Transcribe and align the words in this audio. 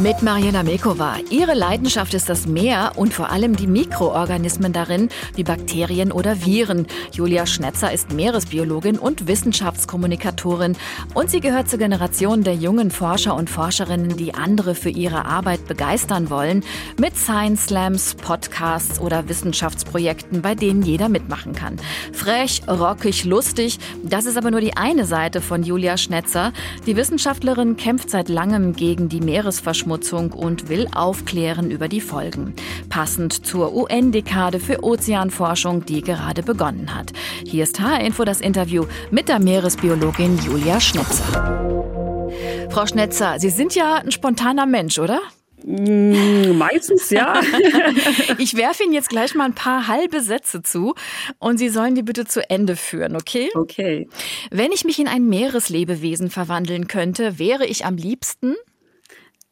Mit 0.00 0.22
Mariana 0.22 0.62
Mekova. 0.62 1.16
Ihre 1.28 1.52
Leidenschaft 1.54 2.14
ist 2.14 2.28
das 2.28 2.46
Meer 2.46 2.92
und 2.96 3.12
vor 3.12 3.30
allem 3.30 3.54
die 3.54 3.66
Mikroorganismen 3.66 4.72
darin, 4.72 5.10
wie 5.36 5.44
Bakterien 5.44 6.10
oder 6.10 6.44
Viren. 6.44 6.86
Julia 7.12 7.46
Schnetzer 7.46 7.92
ist 7.92 8.10
Meeresbiologin 8.10 8.98
und 8.98 9.28
Wissenschaftskommunikatorin. 9.28 10.76
Und 11.14 11.30
sie 11.30 11.40
gehört 11.40 11.68
zur 11.68 11.78
Generation 11.78 12.42
der 12.42 12.54
jungen 12.54 12.90
Forscher 12.90 13.36
und 13.36 13.50
Forscherinnen, 13.50 14.16
die 14.16 14.34
andere 14.34 14.74
für 14.74 14.88
ihre 14.88 15.26
Arbeit 15.26 15.68
begeistern 15.68 16.30
wollen. 16.30 16.64
Mit 16.98 17.16
Science 17.16 17.66
Slams, 17.66 18.14
Podcasts 18.14 18.98
oder 18.98 19.28
Wissenschaftsprojekten, 19.28 20.42
bei 20.42 20.54
denen 20.54 20.82
jeder 20.82 21.10
mitmachen 21.10 21.54
kann. 21.54 21.76
Frech, 22.12 22.62
rockig, 22.66 23.24
lustig. 23.24 23.78
Das 24.02 24.24
ist 24.24 24.38
aber 24.38 24.50
nur 24.50 24.60
die 24.60 24.76
eine 24.76 25.04
Seite 25.04 25.40
von 25.40 25.62
Julia 25.62 25.96
Schnetzer. 25.96 26.52
Die 26.86 26.96
Wissenschaftlerin 26.96 27.76
kämpft 27.76 28.10
seit 28.10 28.28
langem 28.28 28.74
gegen 28.74 29.08
die 29.08 29.20
Meeresverschmutzung 29.20 29.82
Verschmutzung 29.92 30.32
und 30.32 30.70
will 30.70 30.88
aufklären 30.94 31.70
über 31.70 31.86
die 31.86 32.00
Folgen. 32.00 32.54
Passend 32.88 33.44
zur 33.44 33.74
UN-Dekade 33.74 34.58
für 34.58 34.82
Ozeanforschung, 34.82 35.84
die 35.84 36.00
gerade 36.00 36.42
begonnen 36.42 36.94
hat. 36.94 37.12
Hier 37.44 37.64
ist 37.64 37.78
H-Info 37.78 38.24
das 38.24 38.40
Interview 38.40 38.86
mit 39.10 39.28
der 39.28 39.38
Meeresbiologin 39.38 40.38
Julia 40.38 40.80
Schnetzer. 40.80 42.30
Frau 42.70 42.86
Schnetzer, 42.86 43.38
Sie 43.38 43.50
sind 43.50 43.74
ja 43.74 43.96
ein 43.96 44.12
spontaner 44.12 44.64
Mensch, 44.64 44.98
oder? 44.98 45.20
Mm, 45.62 46.56
meistens 46.56 47.10
ja. 47.10 47.40
ich 48.38 48.56
werfe 48.56 48.84
Ihnen 48.84 48.94
jetzt 48.94 49.10
gleich 49.10 49.34
mal 49.34 49.44
ein 49.44 49.54
paar 49.54 49.88
halbe 49.88 50.22
Sätze 50.22 50.62
zu 50.62 50.94
und 51.38 51.58
Sie 51.58 51.68
sollen 51.68 51.94
die 51.94 52.02
bitte 52.02 52.24
zu 52.24 52.48
Ende 52.48 52.76
führen, 52.76 53.14
okay? 53.14 53.50
Okay. 53.54 54.08
Wenn 54.50 54.72
ich 54.72 54.84
mich 54.84 54.98
in 54.98 55.06
ein 55.06 55.28
Meereslebewesen 55.28 56.30
verwandeln 56.30 56.88
könnte, 56.88 57.38
wäre 57.38 57.66
ich 57.66 57.84
am 57.84 57.96
liebsten 57.96 58.56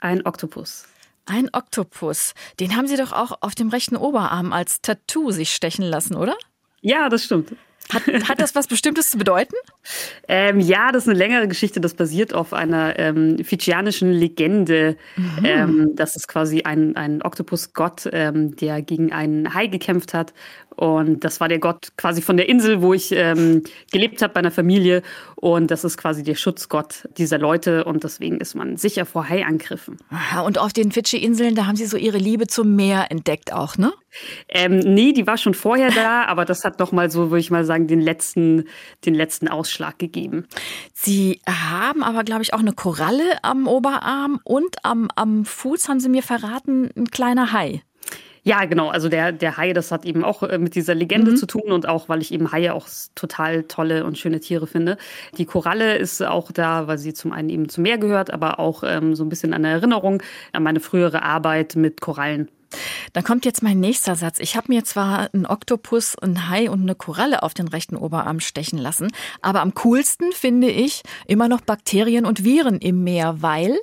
ein 0.00 0.24
Oktopus. 0.24 0.86
Ein 1.26 1.48
Oktopus. 1.52 2.34
Den 2.58 2.76
haben 2.76 2.86
Sie 2.86 2.96
doch 2.96 3.12
auch 3.12 3.38
auf 3.42 3.54
dem 3.54 3.68
rechten 3.68 3.96
Oberarm 3.96 4.52
als 4.52 4.80
Tattoo 4.80 5.30
sich 5.30 5.54
stechen 5.54 5.84
lassen, 5.84 6.16
oder? 6.16 6.36
Ja, 6.80 7.08
das 7.08 7.24
stimmt. 7.24 7.52
Hat, 7.92 8.06
hat 8.28 8.40
das 8.40 8.54
was 8.54 8.66
Bestimmtes 8.66 9.10
zu 9.10 9.18
bedeuten? 9.18 9.54
Ähm, 10.32 10.60
ja, 10.60 10.92
das 10.92 11.04
ist 11.04 11.08
eine 11.08 11.18
längere 11.18 11.48
Geschichte. 11.48 11.80
Das 11.80 11.94
basiert 11.94 12.32
auf 12.34 12.52
einer 12.52 12.96
ähm, 13.00 13.42
fidschianischen 13.42 14.12
Legende. 14.12 14.96
Mhm. 15.16 15.44
Ähm, 15.44 15.90
das 15.96 16.14
ist 16.14 16.28
quasi 16.28 16.62
ein, 16.62 16.94
ein 16.94 17.22
Oktopusgott, 17.22 18.08
ähm, 18.12 18.54
der 18.54 18.80
gegen 18.82 19.12
einen 19.12 19.52
Hai 19.52 19.66
gekämpft 19.66 20.14
hat 20.14 20.32
und 20.80 21.24
das 21.24 21.40
war 21.40 21.48
der 21.48 21.58
Gott 21.58 21.92
quasi 21.98 22.22
von 22.22 22.38
der 22.38 22.48
Insel, 22.48 22.80
wo 22.80 22.94
ich 22.94 23.12
ähm, 23.12 23.64
gelebt 23.92 24.22
habe 24.22 24.32
bei 24.32 24.40
einer 24.40 24.50
Familie. 24.50 25.02
Und 25.36 25.70
das 25.70 25.84
ist 25.84 25.98
quasi 25.98 26.22
der 26.22 26.36
Schutzgott 26.36 27.06
dieser 27.18 27.36
Leute. 27.36 27.84
Und 27.84 28.02
deswegen 28.02 28.38
ist 28.38 28.54
man 28.54 28.78
sicher 28.78 29.04
vor 29.04 29.28
Haiangriffen. 29.28 29.98
Aha, 30.08 30.40
und 30.40 30.58
auf 30.58 30.72
den 30.72 30.90
Fidschi-Inseln, 30.90 31.54
da 31.54 31.66
haben 31.66 31.76
Sie 31.76 31.84
so 31.84 31.98
Ihre 31.98 32.16
Liebe 32.16 32.46
zum 32.46 32.76
Meer 32.76 33.10
entdeckt 33.10 33.52
auch, 33.52 33.76
ne? 33.76 33.92
Ähm, 34.48 34.78
nee, 34.78 35.12
die 35.12 35.26
war 35.26 35.36
schon 35.36 35.52
vorher 35.52 35.90
da, 35.90 36.24
aber 36.24 36.46
das 36.46 36.64
hat 36.64 36.80
doch 36.80 36.92
mal 36.92 37.10
so, 37.10 37.30
würde 37.30 37.40
ich 37.40 37.50
mal 37.50 37.66
sagen, 37.66 37.86
den 37.86 38.00
letzten, 38.00 38.64
den 39.04 39.14
letzten 39.14 39.48
Ausschlag 39.48 39.98
gegeben. 39.98 40.46
Sie 40.94 41.42
haben 41.46 42.02
aber, 42.02 42.24
glaube 42.24 42.40
ich, 42.40 42.54
auch 42.54 42.58
eine 42.58 42.72
Koralle 42.72 43.44
am 43.44 43.68
Oberarm 43.68 44.40
und 44.44 44.82
am, 44.82 45.10
am 45.14 45.44
Fuß, 45.44 45.90
haben 45.90 46.00
Sie 46.00 46.08
mir 46.08 46.22
verraten, 46.22 46.88
ein 46.96 47.10
kleiner 47.10 47.52
Hai. 47.52 47.82
Ja, 48.42 48.64
genau. 48.64 48.88
Also 48.88 49.08
der, 49.08 49.32
der 49.32 49.56
Hai, 49.56 49.72
das 49.72 49.92
hat 49.92 50.04
eben 50.04 50.24
auch 50.24 50.42
äh, 50.42 50.58
mit 50.58 50.74
dieser 50.74 50.94
Legende 50.94 51.32
mhm. 51.32 51.36
zu 51.36 51.46
tun 51.46 51.72
und 51.72 51.88
auch, 51.88 52.08
weil 52.08 52.22
ich 52.22 52.32
eben 52.32 52.52
Haie 52.52 52.74
auch 52.74 52.88
total 53.14 53.64
tolle 53.64 54.04
und 54.04 54.18
schöne 54.18 54.40
Tiere 54.40 54.66
finde. 54.66 54.96
Die 55.36 55.44
Koralle 55.44 55.96
ist 55.96 56.22
auch 56.22 56.50
da, 56.52 56.86
weil 56.86 56.98
sie 56.98 57.12
zum 57.12 57.32
einen 57.32 57.50
eben 57.50 57.68
zum 57.68 57.82
Meer 57.82 57.98
gehört, 57.98 58.32
aber 58.32 58.58
auch 58.58 58.82
ähm, 58.84 59.14
so 59.14 59.24
ein 59.24 59.28
bisschen 59.28 59.52
an 59.52 59.64
Erinnerung 59.64 60.22
an 60.52 60.62
meine 60.62 60.80
frühere 60.80 61.22
Arbeit 61.22 61.76
mit 61.76 62.00
Korallen. 62.00 62.48
Dann 63.12 63.24
kommt 63.24 63.44
jetzt 63.44 63.62
mein 63.62 63.80
nächster 63.80 64.14
Satz. 64.14 64.38
Ich 64.38 64.56
habe 64.56 64.72
mir 64.72 64.84
zwar 64.84 65.28
einen 65.34 65.46
Oktopus, 65.46 66.16
einen 66.16 66.48
Hai 66.48 66.70
und 66.70 66.82
eine 66.82 66.94
Koralle 66.94 67.42
auf 67.42 67.52
den 67.52 67.68
rechten 67.68 67.96
Oberarm 67.96 68.40
stechen 68.40 68.78
lassen, 68.78 69.08
aber 69.42 69.60
am 69.60 69.74
coolsten 69.74 70.32
finde 70.32 70.70
ich 70.70 71.02
immer 71.26 71.48
noch 71.48 71.60
Bakterien 71.60 72.24
und 72.26 72.44
Viren 72.44 72.78
im 72.78 73.02
Meer, 73.02 73.36
weil 73.40 73.76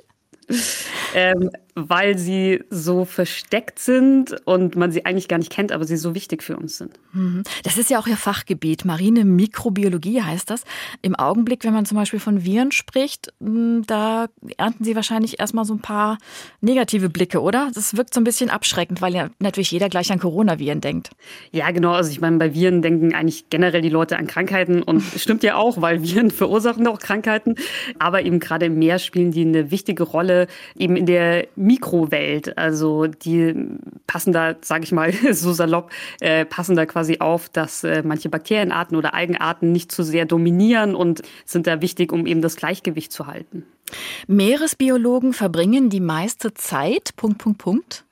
ähm, 1.14 1.50
weil 1.88 2.18
sie 2.18 2.64
so 2.70 3.04
versteckt 3.04 3.78
sind 3.78 4.36
und 4.44 4.76
man 4.76 4.90
sie 4.90 5.06
eigentlich 5.06 5.28
gar 5.28 5.38
nicht 5.38 5.50
kennt, 5.50 5.70
aber 5.70 5.84
sie 5.84 5.96
so 5.96 6.14
wichtig 6.14 6.42
für 6.42 6.56
uns 6.56 6.76
sind. 6.78 6.98
Mhm. 7.12 7.42
Das 7.62 7.78
ist 7.78 7.90
ja 7.90 7.98
auch 8.00 8.06
Ihr 8.06 8.16
Fachgebiet. 8.16 8.84
Marine 8.84 9.24
Mikrobiologie 9.24 10.22
heißt 10.22 10.50
das. 10.50 10.64
Im 11.02 11.14
Augenblick, 11.14 11.64
wenn 11.64 11.72
man 11.72 11.86
zum 11.86 11.96
Beispiel 11.96 12.20
von 12.20 12.44
Viren 12.44 12.72
spricht, 12.72 13.32
da 13.38 14.26
ernten 14.56 14.84
Sie 14.84 14.96
wahrscheinlich 14.96 15.38
erstmal 15.38 15.64
so 15.64 15.74
ein 15.74 15.80
paar 15.80 16.18
negative 16.60 17.08
Blicke, 17.08 17.40
oder? 17.40 17.70
Das 17.74 17.96
wirkt 17.96 18.14
so 18.14 18.20
ein 18.20 18.24
bisschen 18.24 18.50
abschreckend, 18.50 19.00
weil 19.00 19.14
ja 19.14 19.28
natürlich 19.38 19.70
jeder 19.70 19.88
gleich 19.88 20.10
an 20.10 20.18
Coronaviren 20.18 20.80
denkt. 20.80 21.10
Ja, 21.52 21.70
genau. 21.70 21.92
Also 21.92 22.10
ich 22.10 22.20
meine, 22.20 22.38
bei 22.38 22.54
Viren 22.54 22.82
denken 22.82 23.14
eigentlich 23.14 23.50
generell 23.50 23.82
die 23.82 23.88
Leute 23.88 24.18
an 24.18 24.26
Krankheiten 24.26 24.82
und 24.82 25.02
stimmt 25.16 25.42
ja 25.42 25.56
auch, 25.56 25.80
weil 25.80 26.02
Viren 26.02 26.30
verursachen 26.30 26.86
auch 26.86 26.98
Krankheiten. 26.98 27.54
Aber 27.98 28.22
eben 28.22 28.40
gerade 28.40 28.66
im 28.66 28.78
Meer 28.78 28.98
spielen 28.98 29.30
die 29.30 29.42
eine 29.42 29.70
wichtige 29.70 30.02
Rolle, 30.02 30.46
eben 30.76 30.96
in 30.96 31.06
der 31.06 31.46
Mikrowelt. 31.68 32.56
Also 32.56 33.06
die 33.06 33.54
passen 34.06 34.32
da, 34.32 34.56
sage 34.62 34.84
ich 34.84 34.92
mal 34.92 35.12
so 35.32 35.52
salopp, 35.52 35.90
äh, 36.20 36.44
passen 36.44 36.74
da 36.74 36.86
quasi 36.86 37.18
auf, 37.18 37.48
dass 37.48 37.84
äh, 37.84 38.02
manche 38.04 38.30
Bakterienarten 38.30 38.96
oder 38.96 39.14
Algenarten 39.14 39.70
nicht 39.70 39.92
zu 39.92 40.02
sehr 40.02 40.24
dominieren 40.24 40.94
und 40.94 41.22
sind 41.44 41.66
da 41.66 41.80
wichtig, 41.82 42.10
um 42.10 42.26
eben 42.26 42.42
das 42.42 42.56
Gleichgewicht 42.56 43.12
zu 43.12 43.26
halten. 43.26 43.64
Meeresbiologen 44.26 45.32
verbringen 45.32 45.90
die 45.90 46.00
meiste 46.00 46.54
Zeit, 46.54 47.14
Punkt, 47.16 47.38
Punkt, 47.38 47.58
Punkt. 47.58 48.04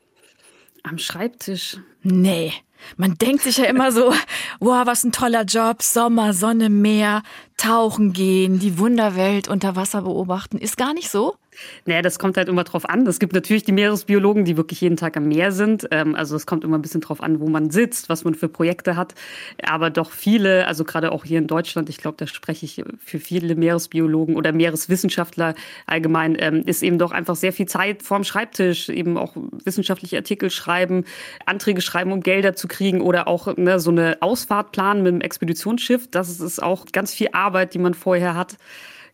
Am 0.82 0.98
Schreibtisch. 0.98 1.78
Nee. 2.02 2.52
Man 2.96 3.14
denkt 3.14 3.42
sich 3.42 3.56
ja 3.56 3.64
immer 3.64 3.90
so, 3.90 4.12
wow, 4.60 4.86
was 4.86 5.02
ein 5.02 5.12
toller 5.12 5.44
Job, 5.44 5.82
Sommer, 5.82 6.32
Sonne, 6.32 6.68
Meer, 6.68 7.22
tauchen 7.56 8.12
gehen, 8.12 8.58
die 8.58 8.78
Wunderwelt 8.78 9.48
unter 9.48 9.76
Wasser 9.76 10.02
beobachten. 10.02 10.58
Ist 10.58 10.76
gar 10.76 10.94
nicht 10.94 11.10
so? 11.10 11.36
Naja, 11.84 12.02
das 12.02 12.18
kommt 12.18 12.36
halt 12.36 12.48
immer 12.48 12.64
drauf 12.64 12.88
an. 12.88 13.06
Es 13.06 13.18
gibt 13.18 13.32
natürlich 13.32 13.64
die 13.64 13.72
Meeresbiologen, 13.72 14.44
die 14.44 14.56
wirklich 14.56 14.80
jeden 14.80 14.96
Tag 14.96 15.16
am 15.16 15.28
Meer 15.28 15.52
sind. 15.52 15.86
Ähm, 15.90 16.14
also 16.14 16.36
es 16.36 16.46
kommt 16.46 16.64
immer 16.64 16.78
ein 16.78 16.82
bisschen 16.82 17.00
drauf 17.00 17.22
an, 17.22 17.40
wo 17.40 17.48
man 17.48 17.70
sitzt, 17.70 18.08
was 18.08 18.24
man 18.24 18.34
für 18.34 18.48
Projekte 18.48 18.96
hat. 18.96 19.14
Aber 19.62 19.90
doch 19.90 20.10
viele, 20.10 20.66
also 20.66 20.84
gerade 20.84 21.12
auch 21.12 21.24
hier 21.24 21.38
in 21.38 21.46
Deutschland, 21.46 21.88
ich 21.88 21.98
glaube, 21.98 22.16
da 22.18 22.26
spreche 22.26 22.64
ich 22.66 22.82
für 23.04 23.18
viele 23.18 23.54
Meeresbiologen 23.54 24.36
oder 24.36 24.52
Meereswissenschaftler 24.52 25.54
allgemein, 25.86 26.36
ähm, 26.38 26.62
ist 26.66 26.82
eben 26.82 26.98
doch 26.98 27.12
einfach 27.12 27.36
sehr 27.36 27.52
viel 27.52 27.66
Zeit 27.66 28.02
vorm 28.02 28.24
Schreibtisch, 28.24 28.88
eben 28.88 29.16
auch 29.16 29.36
wissenschaftliche 29.64 30.16
Artikel 30.16 30.50
schreiben, 30.50 31.04
Anträge 31.46 31.80
schreiben, 31.80 32.12
um 32.12 32.20
Gelder 32.20 32.54
zu 32.54 32.68
kriegen 32.68 33.00
oder 33.00 33.28
auch 33.28 33.56
ne, 33.56 33.80
so 33.80 33.90
eine 33.90 34.18
Ausfahrt 34.20 34.72
planen 34.72 35.02
mit 35.02 35.12
einem 35.12 35.20
Expeditionsschiff. 35.20 36.08
Das 36.10 36.40
ist 36.40 36.62
auch 36.62 36.86
ganz 36.92 37.12
viel 37.12 37.28
Arbeit, 37.32 37.74
die 37.74 37.78
man 37.78 37.94
vorher 37.94 38.34
hat. 38.34 38.56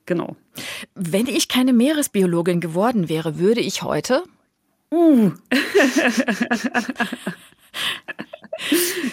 Genau. 0.07 0.37
Wenn 0.95 1.27
ich 1.27 1.49
keine 1.49 1.73
Meeresbiologin 1.73 2.61
geworden 2.61 3.09
wäre, 3.09 3.39
würde 3.39 3.61
ich 3.61 3.83
heute. 3.83 4.23
Uh. 4.91 5.33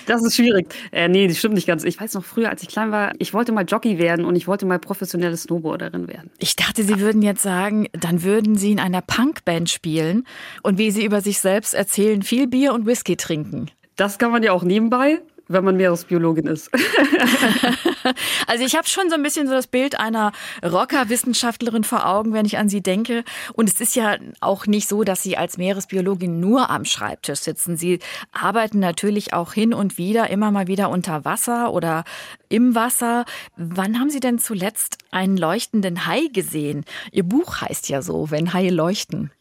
Das 0.05 0.23
ist 0.23 0.35
schwierig. 0.35 0.73
Äh, 0.91 1.07
nee, 1.07 1.27
das 1.27 1.37
stimmt 1.37 1.55
nicht 1.55 1.67
ganz. 1.67 1.83
Ich 1.83 1.99
weiß 1.99 2.13
noch 2.13 2.25
früher, 2.25 2.49
als 2.49 2.61
ich 2.61 2.69
klein 2.69 2.91
war, 2.91 3.13
ich 3.19 3.33
wollte 3.33 3.51
mal 3.51 3.65
Jockey 3.65 3.97
werden 3.97 4.25
und 4.25 4.35
ich 4.35 4.47
wollte 4.47 4.65
mal 4.65 4.79
professionelle 4.79 5.37
Snowboarderin 5.37 6.07
werden. 6.07 6.29
Ich 6.39 6.55
dachte, 6.55 6.83
Sie 6.83 6.99
würden 6.99 7.21
jetzt 7.21 7.41
sagen, 7.41 7.87
dann 7.93 8.23
würden 8.23 8.55
Sie 8.55 8.71
in 8.71 8.79
einer 8.79 9.01
Punkband 9.01 9.69
spielen 9.69 10.25
und 10.63 10.77
wie 10.77 10.91
Sie 10.91 11.05
über 11.05 11.21
sich 11.21 11.39
selbst 11.39 11.73
erzählen, 11.73 12.21
viel 12.21 12.47
Bier 12.47 12.73
und 12.73 12.85
Whisky 12.85 13.17
trinken. 13.17 13.71
Das 13.95 14.17
kann 14.17 14.31
man 14.31 14.43
ja 14.43 14.51
auch 14.51 14.63
nebenbei 14.63 15.19
wenn 15.49 15.65
man 15.65 15.75
Meeresbiologin 15.75 16.47
ist. 16.47 16.69
also 18.47 18.63
ich 18.63 18.75
habe 18.75 18.87
schon 18.87 19.09
so 19.09 19.15
ein 19.15 19.23
bisschen 19.23 19.47
so 19.47 19.53
das 19.53 19.67
Bild 19.67 19.99
einer 19.99 20.31
Rocker-Wissenschaftlerin 20.63 21.83
vor 21.83 22.05
Augen, 22.05 22.33
wenn 22.33 22.45
ich 22.45 22.57
an 22.59 22.69
sie 22.69 22.81
denke. 22.81 23.23
Und 23.53 23.67
es 23.67 23.81
ist 23.81 23.95
ja 23.95 24.17
auch 24.39 24.67
nicht 24.67 24.87
so, 24.87 25.03
dass 25.03 25.23
Sie 25.23 25.37
als 25.37 25.57
Meeresbiologin 25.57 26.39
nur 26.39 26.69
am 26.69 26.85
Schreibtisch 26.85 27.39
sitzen. 27.39 27.77
Sie 27.77 27.99
arbeiten 28.31 28.79
natürlich 28.79 29.33
auch 29.33 29.53
hin 29.53 29.73
und 29.73 29.97
wieder 29.97 30.29
immer 30.29 30.51
mal 30.51 30.67
wieder 30.67 30.89
unter 30.91 31.25
Wasser 31.25 31.73
oder 31.73 32.03
im 32.47 32.75
Wasser. 32.75 33.25
Wann 33.57 33.99
haben 33.99 34.11
Sie 34.11 34.19
denn 34.19 34.37
zuletzt 34.37 34.99
einen 35.09 35.35
leuchtenden 35.35 36.05
Hai 36.05 36.27
gesehen? 36.31 36.85
Ihr 37.11 37.23
Buch 37.23 37.61
heißt 37.61 37.89
ja 37.89 38.03
so, 38.03 38.29
wenn 38.29 38.53
Haie 38.53 38.69
leuchten. 38.69 39.31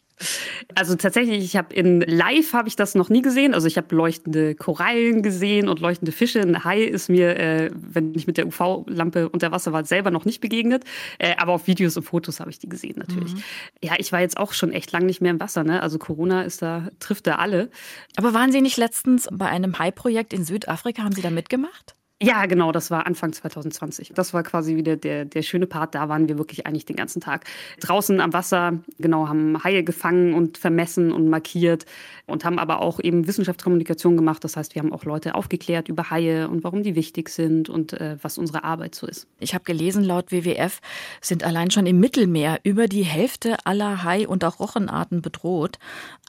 Also 0.74 0.94
tatsächlich, 0.96 1.44
ich 1.44 1.56
habe 1.56 1.74
in 1.74 2.00
Live 2.00 2.52
habe 2.52 2.68
ich 2.68 2.76
das 2.76 2.94
noch 2.94 3.08
nie 3.08 3.22
gesehen. 3.22 3.54
Also 3.54 3.66
ich 3.66 3.76
habe 3.76 3.94
leuchtende 3.94 4.54
Korallen 4.54 5.22
gesehen 5.22 5.68
und 5.68 5.80
leuchtende 5.80 6.12
Fische. 6.12 6.40
Ein 6.40 6.64
Hai 6.64 6.82
ist 6.82 7.08
mir, 7.08 7.36
äh, 7.36 7.70
wenn 7.74 8.14
ich 8.14 8.26
mit 8.26 8.36
der 8.36 8.46
UV-Lampe 8.46 9.28
unter 9.28 9.52
Wasser 9.52 9.72
war, 9.72 9.84
selber 9.84 10.10
noch 10.10 10.24
nicht 10.24 10.40
begegnet. 10.40 10.84
Äh, 11.18 11.34
aber 11.36 11.52
auf 11.52 11.66
Videos 11.66 11.96
und 11.96 12.02
Fotos 12.04 12.40
habe 12.40 12.50
ich 12.50 12.58
die 12.58 12.68
gesehen 12.68 12.96
natürlich. 12.98 13.34
Mhm. 13.34 13.42
Ja, 13.82 13.94
ich 13.98 14.12
war 14.12 14.20
jetzt 14.20 14.36
auch 14.36 14.52
schon 14.52 14.72
echt 14.72 14.92
lang 14.92 15.06
nicht 15.06 15.20
mehr 15.20 15.30
im 15.30 15.40
Wasser. 15.40 15.64
Ne? 15.64 15.82
Also 15.82 15.98
Corona 15.98 16.42
ist 16.42 16.62
da 16.62 16.88
trifft 17.00 17.26
da 17.26 17.36
alle. 17.36 17.70
Aber 18.16 18.34
waren 18.34 18.52
Sie 18.52 18.60
nicht 18.60 18.76
letztens 18.76 19.28
bei 19.32 19.46
einem 19.46 19.78
Hai-Projekt 19.78 20.32
in 20.32 20.44
Südafrika? 20.44 21.02
Haben 21.02 21.14
Sie 21.14 21.22
da 21.22 21.30
mitgemacht? 21.30 21.97
Ja, 22.20 22.46
genau, 22.46 22.72
das 22.72 22.90
war 22.90 23.06
Anfang 23.06 23.32
2020. 23.32 24.10
Das 24.12 24.34
war 24.34 24.42
quasi 24.42 24.74
wieder 24.74 24.96
der, 24.96 25.24
der 25.24 25.42
schöne 25.42 25.68
Part. 25.68 25.94
Da 25.94 26.08
waren 26.08 26.28
wir 26.28 26.36
wirklich 26.36 26.66
eigentlich 26.66 26.84
den 26.84 26.96
ganzen 26.96 27.20
Tag 27.20 27.44
draußen 27.78 28.20
am 28.20 28.32
Wasser, 28.32 28.80
genau, 28.98 29.28
haben 29.28 29.62
Haie 29.62 29.84
gefangen 29.84 30.34
und 30.34 30.58
vermessen 30.58 31.12
und 31.12 31.28
markiert 31.28 31.86
und 32.26 32.44
haben 32.44 32.58
aber 32.58 32.80
auch 32.80 32.98
eben 32.98 33.28
Wissenschaftskommunikation 33.28 34.16
gemacht. 34.16 34.42
Das 34.42 34.56
heißt, 34.56 34.74
wir 34.74 34.82
haben 34.82 34.92
auch 34.92 35.04
Leute 35.04 35.36
aufgeklärt 35.36 35.88
über 35.88 36.10
Haie 36.10 36.48
und 36.48 36.64
warum 36.64 36.82
die 36.82 36.96
wichtig 36.96 37.28
sind 37.28 37.68
und 37.68 37.92
äh, 37.92 38.16
was 38.20 38.36
unsere 38.36 38.64
Arbeit 38.64 38.96
so 38.96 39.06
ist. 39.06 39.28
Ich 39.38 39.54
habe 39.54 39.62
gelesen, 39.62 40.02
laut 40.02 40.32
WWF 40.32 40.80
sind 41.20 41.44
allein 41.44 41.70
schon 41.70 41.86
im 41.86 42.00
Mittelmeer 42.00 42.58
über 42.64 42.88
die 42.88 43.04
Hälfte 43.04 43.58
aller 43.64 44.02
Hai- 44.02 44.26
und 44.26 44.44
auch 44.44 44.58
Rochenarten 44.58 45.22
bedroht. 45.22 45.78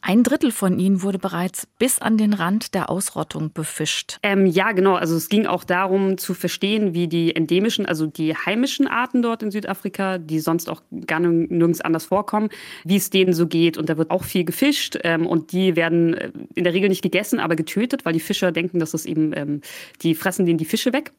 Ein 0.01 0.23
Drittel 0.23 0.51
von 0.51 0.79
ihnen 0.79 1.01
wurde 1.01 1.19
bereits 1.19 1.67
bis 1.77 1.99
an 1.99 2.17
den 2.17 2.33
Rand 2.33 2.73
der 2.73 2.89
Ausrottung 2.89 3.51
befischt. 3.51 4.17
Ähm, 4.23 4.45
ja, 4.45 4.71
genau. 4.71 4.95
Also 4.95 5.15
es 5.17 5.27
ging 5.27 5.45
auch 5.45 5.65
darum 5.79 6.17
zu 6.17 6.33
verstehen, 6.33 6.93
wie 6.93 7.07
die 7.07 7.35
endemischen, 7.35 7.85
also 7.85 8.05
die 8.05 8.35
heimischen 8.35 8.87
Arten 8.87 9.21
dort 9.21 9.43
in 9.43 9.51
Südafrika, 9.51 10.17
die 10.17 10.39
sonst 10.39 10.69
auch 10.69 10.81
gar 11.05 11.19
nirgends 11.19 11.81
anders 11.81 12.05
vorkommen, 12.05 12.49
wie 12.85 12.95
es 12.95 13.09
denen 13.09 13.33
so 13.33 13.47
geht. 13.47 13.77
Und 13.77 13.89
da 13.89 13.97
wird 13.97 14.11
auch 14.11 14.23
viel 14.23 14.43
gefischt 14.43 14.97
ähm, 15.03 15.27
und 15.27 15.51
die 15.51 15.75
werden 15.75 16.13
äh, 16.13 16.31
in 16.55 16.63
der 16.63 16.73
Regel 16.73 16.89
nicht 16.89 17.01
gegessen, 17.01 17.39
aber 17.39 17.55
getötet, 17.55 18.05
weil 18.05 18.13
die 18.13 18.19
Fischer 18.19 18.51
denken, 18.51 18.79
dass 18.79 18.91
das 18.91 19.05
eben, 19.05 19.31
ähm, 19.35 19.61
die 20.01 20.15
fressen 20.15 20.45
denen 20.45 20.57
die 20.57 20.65
Fische 20.65 20.93
weg. 20.93 21.11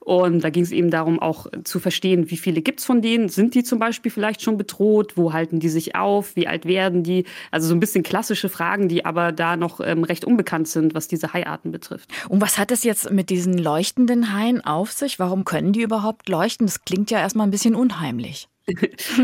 Und 0.00 0.44
da 0.44 0.50
ging 0.50 0.64
es 0.64 0.72
eben 0.72 0.90
darum, 0.90 1.18
auch 1.18 1.46
zu 1.64 1.80
verstehen, 1.80 2.30
wie 2.30 2.36
viele 2.36 2.62
gibt 2.62 2.80
es 2.80 2.86
von 2.86 3.00
denen? 3.00 3.28
Sind 3.28 3.54
die 3.54 3.64
zum 3.64 3.78
Beispiel 3.78 4.10
vielleicht 4.10 4.42
schon 4.42 4.58
bedroht? 4.58 5.16
Wo 5.16 5.32
halten 5.32 5.60
die 5.60 5.68
sich 5.68 5.94
auf? 5.94 6.36
Wie 6.36 6.46
alt 6.46 6.66
werden 6.66 7.02
die? 7.02 7.24
Also 7.50 7.68
so 7.68 7.74
ein 7.74 7.80
bisschen 7.80 8.02
klassisch 8.02 8.34
klassische 8.34 8.48
Fragen, 8.48 8.88
die 8.88 9.04
aber 9.04 9.32
da 9.32 9.56
noch 9.56 9.80
ähm, 9.80 10.02
recht 10.02 10.24
unbekannt 10.24 10.66
sind, 10.66 10.94
was 10.94 11.08
diese 11.08 11.32
Haiarten 11.32 11.70
betrifft. 11.70 12.10
Und 12.28 12.40
was 12.40 12.58
hat 12.58 12.70
es 12.70 12.82
jetzt 12.82 13.10
mit 13.10 13.30
diesen 13.30 13.56
leuchtenden 14.04 14.34
Haien 14.34 14.60
auf 14.60 14.92
sich? 14.92 15.18
Warum 15.18 15.44
können 15.44 15.72
die 15.72 15.82
überhaupt 15.82 16.28
leuchten? 16.28 16.66
Das 16.66 16.84
klingt 16.84 17.10
ja 17.10 17.18
erstmal 17.18 17.46
ein 17.46 17.50
bisschen 17.50 17.74
unheimlich. 17.74 18.48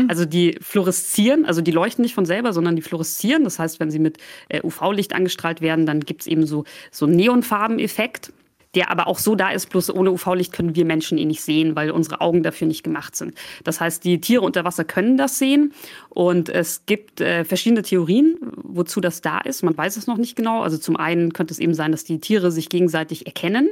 Also 0.07 0.25
die 0.25 0.57
fluoreszieren, 0.61 1.45
also 1.45 1.61
die 1.61 1.71
leuchten 1.71 2.03
nicht 2.03 2.13
von 2.13 2.25
selber, 2.25 2.53
sondern 2.53 2.75
die 2.75 2.83
fluoreszieren. 2.83 3.43
Das 3.43 3.57
heißt, 3.57 3.79
wenn 3.79 3.89
sie 3.89 3.97
mit 3.97 4.19
äh, 4.49 4.61
UV-Licht 4.63 5.13
angestrahlt 5.13 5.61
werden, 5.61 5.87
dann 5.87 6.01
gibt 6.01 6.21
es 6.21 6.27
eben 6.27 6.45
so, 6.45 6.63
so 6.91 7.05
einen 7.07 7.15
Neonfarbeneffekt 7.15 8.33
der 8.75 8.89
aber 8.89 9.07
auch 9.07 9.19
so 9.19 9.35
da 9.35 9.51
ist, 9.51 9.69
bloß 9.69 9.93
ohne 9.93 10.11
UV-Licht 10.11 10.53
können 10.53 10.75
wir 10.75 10.85
Menschen 10.85 11.17
ihn 11.17 11.27
nicht 11.27 11.41
sehen, 11.41 11.75
weil 11.75 11.91
unsere 11.91 12.21
Augen 12.21 12.41
dafür 12.41 12.67
nicht 12.67 12.83
gemacht 12.83 13.15
sind. 13.15 13.35
Das 13.63 13.81
heißt, 13.81 14.03
die 14.03 14.21
Tiere 14.21 14.41
unter 14.41 14.63
Wasser 14.63 14.85
können 14.85 15.17
das 15.17 15.37
sehen 15.37 15.73
und 16.09 16.47
es 16.47 16.85
gibt 16.85 17.19
äh, 17.19 17.43
verschiedene 17.43 17.81
Theorien, 17.81 18.37
wozu 18.63 19.01
das 19.01 19.21
da 19.21 19.39
ist. 19.39 19.63
Man 19.63 19.77
weiß 19.77 19.97
es 19.97 20.07
noch 20.07 20.17
nicht 20.17 20.37
genau. 20.37 20.61
Also 20.61 20.77
zum 20.77 20.95
einen 20.95 21.33
könnte 21.33 21.53
es 21.53 21.59
eben 21.59 21.73
sein, 21.73 21.91
dass 21.91 22.05
die 22.05 22.19
Tiere 22.19 22.51
sich 22.51 22.69
gegenseitig 22.69 23.25
erkennen. 23.25 23.69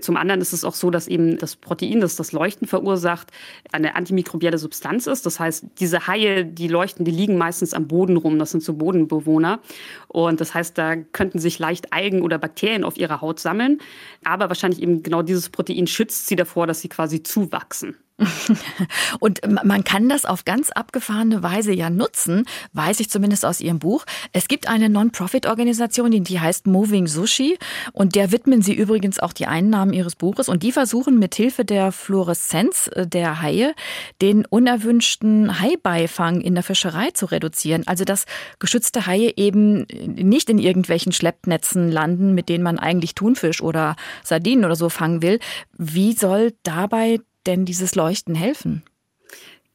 Zum 0.00 0.16
anderen 0.16 0.40
ist 0.40 0.52
es 0.52 0.64
auch 0.64 0.74
so, 0.74 0.90
dass 0.90 1.08
eben 1.08 1.38
das 1.38 1.56
Protein, 1.56 2.00
das 2.00 2.14
das 2.14 2.30
Leuchten 2.30 2.68
verursacht, 2.68 3.32
eine 3.72 3.96
antimikrobielle 3.96 4.58
Substanz 4.58 5.08
ist. 5.08 5.26
Das 5.26 5.40
heißt, 5.40 5.64
diese 5.80 6.06
Haie, 6.06 6.44
die 6.44 6.68
leuchten, 6.68 7.04
die 7.04 7.10
liegen 7.10 7.38
meistens 7.38 7.74
am 7.74 7.88
Boden 7.88 8.16
rum. 8.16 8.38
Das 8.38 8.52
sind 8.52 8.62
so 8.62 8.74
Bodenbewohner. 8.74 9.58
Und 10.06 10.40
das 10.40 10.54
heißt, 10.54 10.78
da 10.78 10.94
könnten 10.94 11.40
sich 11.40 11.58
leicht 11.58 11.92
Algen 11.92 12.22
oder 12.22 12.38
Bakterien 12.38 12.84
auf 12.84 12.96
ihrer 12.96 13.20
Haut 13.20 13.40
sammeln 13.40 13.80
aber 14.28 14.48
wahrscheinlich 14.48 14.82
eben 14.82 15.02
genau 15.02 15.22
dieses 15.22 15.48
Protein 15.50 15.86
schützt 15.86 16.26
sie 16.26 16.36
davor, 16.36 16.66
dass 16.66 16.80
sie 16.80 16.88
quasi 16.88 17.22
zuwachsen. 17.22 17.96
Und 19.20 19.40
man 19.64 19.84
kann 19.84 20.08
das 20.08 20.24
auf 20.24 20.44
ganz 20.44 20.70
abgefahrene 20.70 21.42
Weise 21.42 21.72
ja 21.72 21.88
nutzen, 21.88 22.44
weiß 22.72 22.98
ich 23.00 23.10
zumindest 23.10 23.44
aus 23.44 23.60
Ihrem 23.60 23.78
Buch. 23.78 24.04
Es 24.32 24.48
gibt 24.48 24.68
eine 24.68 24.88
Non-Profit-Organisation, 24.88 26.10
die 26.24 26.40
heißt 26.40 26.66
Moving 26.66 27.06
Sushi 27.06 27.58
und 27.92 28.16
der 28.16 28.32
widmen 28.32 28.60
Sie 28.62 28.74
übrigens 28.74 29.20
auch 29.20 29.32
die 29.32 29.46
Einnahmen 29.46 29.92
Ihres 29.92 30.16
Buches 30.16 30.48
und 30.48 30.62
die 30.62 30.72
versuchen 30.72 31.18
mit 31.18 31.34
Hilfe 31.36 31.64
der 31.64 31.92
Fluoreszenz 31.92 32.90
äh, 32.94 33.06
der 33.06 33.40
Haie 33.40 33.74
den 34.20 34.44
unerwünschten 34.46 35.60
Haibeifang 35.60 36.40
in 36.40 36.54
der 36.54 36.64
Fischerei 36.64 37.10
zu 37.12 37.26
reduzieren. 37.26 37.84
Also 37.86 38.04
dass 38.04 38.24
geschützte 38.58 39.06
Haie 39.06 39.32
eben 39.36 39.82
nicht 39.84 40.50
in 40.50 40.58
irgendwelchen 40.58 41.12
Schleppnetzen 41.12 41.90
landen, 41.90 42.34
mit 42.34 42.48
denen 42.48 42.64
man 42.64 42.78
eigentlich 42.78 43.14
Thunfisch 43.14 43.62
oder 43.62 43.94
Sardinen 44.24 44.64
oder 44.64 44.76
so 44.76 44.88
fangen 44.88 45.22
will. 45.22 45.38
Wie 45.76 46.14
soll 46.14 46.54
dabei 46.64 47.20
denn 47.46 47.64
dieses 47.64 47.94
Leuchten 47.94 48.34
helfen? 48.34 48.82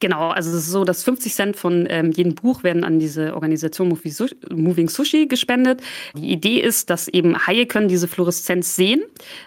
Genau, 0.04 0.28
also 0.28 0.50
es 0.50 0.56
ist 0.56 0.70
so, 0.70 0.84
dass 0.84 1.04
50 1.04 1.32
Cent 1.32 1.56
von 1.56 1.86
ähm, 1.88 2.10
jedem 2.10 2.34
Buch 2.34 2.62
werden 2.62 2.84
an 2.84 2.98
diese 2.98 3.32
Organisation 3.32 3.88
Moving 3.88 4.88
Sushi 4.90 5.26
gespendet. 5.26 5.82
Die 6.14 6.30
Idee 6.30 6.60
ist, 6.60 6.90
dass 6.90 7.08
eben 7.08 7.46
Haie 7.46 7.64
können 7.64 7.88
diese 7.88 8.06
Fluoreszenz 8.06 8.76
sehen, 8.76 9.02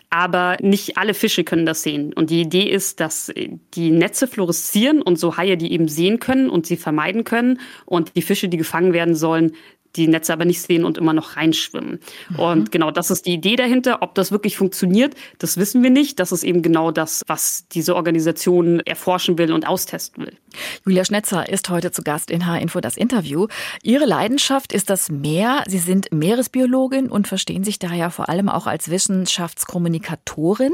aber 0.10 0.58
nicht 0.62 0.98
alle 0.98 1.14
Fische 1.14 1.44
können 1.44 1.68
das 1.68 1.84
sehen. 1.84 2.12
Und 2.14 2.32
die 2.32 2.42
Idee 2.42 2.64
ist, 2.64 3.02
dass 3.02 3.32
die 3.76 3.92
Netze 3.92 4.26
fluoreszieren 4.26 5.02
und 5.02 5.20
so 5.20 5.38
Haie 5.38 5.58
die 5.58 5.72
eben 5.74 5.90
sehen 5.90 6.20
können 6.20 6.50
und 6.50 6.66
sie 6.66 6.78
vermeiden 6.78 7.24
können 7.24 7.60
und 7.86 8.16
die 8.16 8.24
Fische, 8.24 8.50
die 8.50 8.58
gefangen 8.58 8.94
werden 8.94 9.14
sollen, 9.14 9.52
die 9.96 10.08
Netze 10.08 10.34
aber 10.34 10.46
nicht 10.46 10.62
sehen 10.62 10.86
und 10.86 10.98
immer 10.98 11.14
noch 11.14 11.38
reinschwimmen. 11.38 12.00
Mhm. 12.30 12.40
Und 12.40 12.72
genau 12.72 12.92
das 12.92 13.12
ist 13.12 13.26
die 13.26 13.34
Idee 13.34 13.56
dahinter. 13.56 14.02
Ob 14.02 14.16
das 14.16 14.32
wirklich 14.32 14.58
funktioniert, 14.58 15.16
das 15.40 15.58
wissen 15.58 15.84
wir 15.84 15.90
nicht. 15.90 16.20
Das 16.20 16.32
ist 16.32 16.44
eben 16.44 16.62
genau 16.62 16.92
das, 16.92 17.24
was 17.28 17.68
diese 17.72 17.96
Organisation 17.96 18.80
erforschen 18.82 19.38
will 19.38 19.52
und 19.52 19.68
austesten 19.68 20.26
will. 20.26 20.38
Julia 20.86 21.06
Schnetzer 21.06 21.50
ist 21.50 21.70
heute 21.70 21.92
zu 21.92 22.02
Gast 22.02 22.32
in 22.32 22.46
H-Info 22.46 22.80
das 22.80 22.98
Interview. 22.98 23.48
Ihre 23.84 24.06
Leidenschaft 24.06 24.74
ist 24.74 24.90
das 24.90 25.10
Meer. 25.10 25.64
Sie 25.68 25.78
sind 25.78 26.12
Meeresbiologin 26.12 27.10
und 27.10 27.28
verstehen 27.28 27.64
sich 27.64 27.80
daher 27.80 28.10
vor 28.10 28.30
allem 28.30 28.50
auch 28.50 28.68
als 28.68 28.90
Wissenschaftskommunikatorin. 28.90 30.74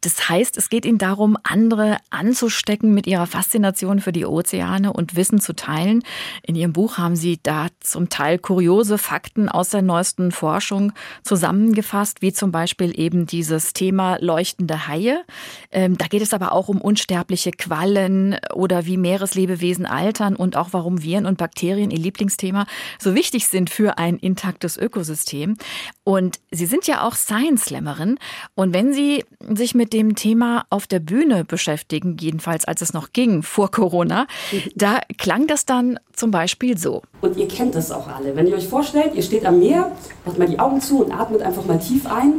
Das 0.00 0.28
heißt, 0.28 0.56
es 0.56 0.68
geht 0.68 0.84
Ihnen 0.84 0.98
darum, 0.98 1.36
andere 1.42 1.98
anzustecken 2.10 2.94
mit 2.94 3.06
ihrer 3.06 3.26
Faszination 3.26 4.00
für 4.00 4.12
die 4.12 4.26
Ozeane 4.26 4.92
und 4.92 5.16
Wissen 5.16 5.40
zu 5.40 5.54
teilen. 5.54 6.02
In 6.42 6.54
Ihrem 6.54 6.72
Buch 6.72 6.98
haben 6.98 7.16
Sie 7.16 7.38
da 7.42 7.68
zum 7.80 8.08
Teil 8.08 8.38
kuriose 8.52 8.98
Fakten 8.98 9.48
aus 9.48 9.70
der 9.70 9.80
neuesten 9.80 10.30
Forschung 10.30 10.92
zusammengefasst, 11.22 12.20
wie 12.20 12.34
zum 12.34 12.52
Beispiel 12.52 12.92
eben 13.00 13.24
dieses 13.24 13.72
Thema 13.72 14.18
leuchtende 14.20 14.86
Haie. 14.86 15.24
Ähm, 15.70 15.96
da 15.96 16.06
geht 16.06 16.20
es 16.20 16.34
aber 16.34 16.52
auch 16.52 16.68
um 16.68 16.78
unsterbliche 16.78 17.50
Quallen 17.50 18.36
oder 18.52 18.84
wie 18.84 18.98
Meereslebewesen 18.98 19.86
altern 19.86 20.36
und 20.36 20.58
auch 20.58 20.68
warum 20.72 21.02
Viren 21.02 21.24
und 21.24 21.38
Bakterien, 21.38 21.90
ihr 21.90 21.98
Lieblingsthema, 21.98 22.66
so 22.98 23.14
wichtig 23.14 23.48
sind 23.48 23.70
für 23.70 23.96
ein 23.96 24.18
intaktes 24.18 24.76
Ökosystem. 24.76 25.56
Und 26.04 26.40
Sie 26.50 26.66
sind 26.66 26.86
ja 26.88 27.06
auch 27.06 27.14
Science-Slammerin. 27.14 28.18
Und 28.54 28.74
wenn 28.74 28.92
Sie 28.92 29.24
sich 29.54 29.74
mit 29.74 29.92
dem 29.92 30.16
Thema 30.16 30.64
auf 30.68 30.86
der 30.86 30.98
Bühne 30.98 31.44
beschäftigen, 31.44 32.16
jedenfalls 32.18 32.64
als 32.64 32.82
es 32.82 32.92
noch 32.92 33.12
ging 33.12 33.42
vor 33.42 33.70
Corona, 33.70 34.26
da 34.74 35.00
klang 35.16 35.46
das 35.46 35.64
dann 35.64 36.00
zum 36.12 36.32
Beispiel 36.32 36.76
so. 36.76 37.02
Und 37.20 37.36
ihr 37.36 37.46
kennt 37.46 37.76
das 37.76 37.92
auch 37.92 38.08
alle. 38.08 38.34
Wenn 38.34 38.48
ihr 38.48 38.56
euch 38.56 38.68
vorstellt, 38.68 39.14
ihr 39.14 39.22
steht 39.22 39.46
am 39.46 39.60
Meer, 39.60 39.92
macht 40.24 40.38
mal 40.38 40.48
die 40.48 40.58
Augen 40.58 40.80
zu 40.80 41.04
und 41.04 41.12
atmet 41.12 41.42
einfach 41.42 41.64
mal 41.64 41.78
tief 41.78 42.06
ein. 42.06 42.34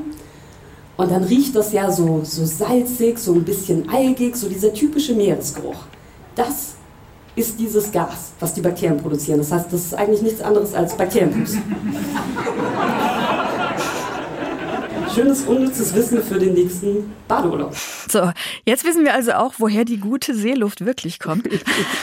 Und 0.95 1.11
dann 1.11 1.23
riecht 1.23 1.55
das 1.55 1.73
ja 1.73 1.89
so, 1.89 2.21
so 2.23 2.45
salzig, 2.45 3.17
so 3.17 3.33
ein 3.33 3.43
bisschen 3.43 3.89
algig, 3.89 4.35
so 4.35 4.47
dieser 4.47 4.73
typische 4.73 5.15
Meeresgeruch. 5.15 5.85
Das 6.35 6.75
ist 7.35 7.59
dieses 7.59 7.91
Gas, 7.91 8.33
was 8.39 8.53
die 8.53 8.61
Bakterien 8.61 9.01
produzieren. 9.01 9.39
Das 9.39 9.51
heißt, 9.51 9.73
das 9.73 9.85
ist 9.85 9.93
eigentlich 9.95 10.21
nichts 10.21 10.41
anderes 10.41 10.73
als 10.75 10.95
Bakterienpups. 10.95 11.57
Schönes, 15.13 15.43
unnützes 15.43 15.93
Wissen 15.93 16.23
für 16.23 16.39
den 16.39 16.53
nächsten 16.53 17.13
Badeurlaub. 17.27 17.75
So, 17.75 18.31
jetzt 18.65 18.83
wissen 18.83 19.03
wir 19.03 19.13
also 19.13 19.33
auch, 19.33 19.53
woher 19.59 19.85
die 19.85 19.99
gute 19.99 20.33
Seeluft 20.33 20.85
wirklich 20.85 21.19
kommt. 21.19 21.47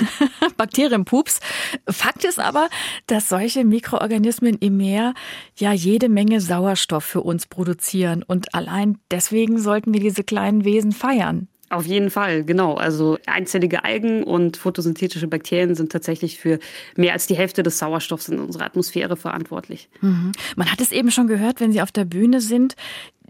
Bakterienpups. 0.57 1.41
Fakt 1.89 2.25
ist 2.25 2.39
aber, 2.39 2.69
dass 3.09 3.29
solche 3.29 3.65
Mikroorganismen 3.65 4.59
im 4.59 4.77
Meer 4.77 5.15
ja 5.57 5.73
jede 5.73 6.09
Menge 6.09 6.41
Sauerstoff 6.41 7.03
für 7.03 7.23
uns 7.23 7.47
produzieren. 7.47 8.23
Und 8.23 8.55
allein 8.55 8.99
deswegen 9.11 9.59
sollten 9.59 9.93
wir 9.93 10.01
diese 10.01 10.23
kleinen 10.23 10.65
Wesen 10.65 10.93
feiern. 10.93 11.49
Auf 11.71 11.87
jeden 11.87 12.11
Fall, 12.11 12.43
genau. 12.43 12.75
Also 12.75 13.17
einzellige 13.27 13.85
Algen 13.85 14.25
und 14.25 14.57
photosynthetische 14.57 15.29
Bakterien 15.29 15.77
sind 15.77 15.93
tatsächlich 15.93 16.37
für 16.37 16.59
mehr 16.97 17.13
als 17.13 17.29
die 17.29 17.37
Hälfte 17.37 17.63
des 17.63 17.79
Sauerstoffs 17.79 18.29
in 18.29 18.41
unserer 18.41 18.65
Atmosphäre 18.65 19.17
verantwortlich. 19.17 19.89
Mhm. 20.01 20.33
Man 20.57 20.71
hat 20.71 20.81
es 20.81 20.91
eben 20.91 21.13
schon 21.13 21.29
gehört, 21.29 21.61
wenn 21.61 21.71
Sie 21.71 21.81
auf 21.81 21.93
der 21.93 22.05
Bühne 22.05 22.41
sind, 22.41 22.75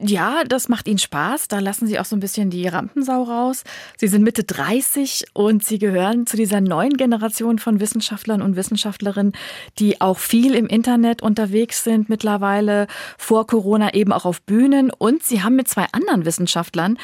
ja, 0.03 0.45
das 0.45 0.69
macht 0.69 0.89
Ihnen 0.89 0.99
Spaß. 0.99 1.49
Da 1.49 1.59
lassen 1.59 1.87
Sie 1.87 1.99
auch 1.99 2.05
so 2.05 2.17
ein 2.17 2.21
bisschen 2.21 2.51
die 2.51 2.67
Rampensau 2.67 3.23
raus. 3.23 3.65
Sie 3.99 4.09
sind 4.09 4.23
Mitte 4.23 4.45
30 4.45 5.27
und 5.35 5.65
Sie 5.65 5.79
gehören 5.79 6.27
zu 6.27 6.37
dieser 6.37 6.61
neuen 6.61 6.97
Generation 6.97 7.59
von 7.59 7.81
Wissenschaftlern 7.81 8.43
und 8.43 8.57
Wissenschaftlerinnen, 8.57 9.33
die 9.79 10.01
auch 10.01 10.19
viel 10.19 10.55
im 10.55 10.67
Internet 10.67 11.23
unterwegs 11.23 11.85
sind 11.85 12.09
mittlerweile, 12.09 12.87
vor 13.19 13.47
Corona 13.47 13.95
eben 13.95 14.13
auch 14.13 14.25
auf 14.25 14.43
Bühnen. 14.43 14.91
Und 14.91 15.23
Sie 15.23 15.43
haben 15.43 15.57
mit 15.57 15.69
zwei 15.69 15.87
anderen 15.93 16.25
Wissenschaftlern 16.25 16.97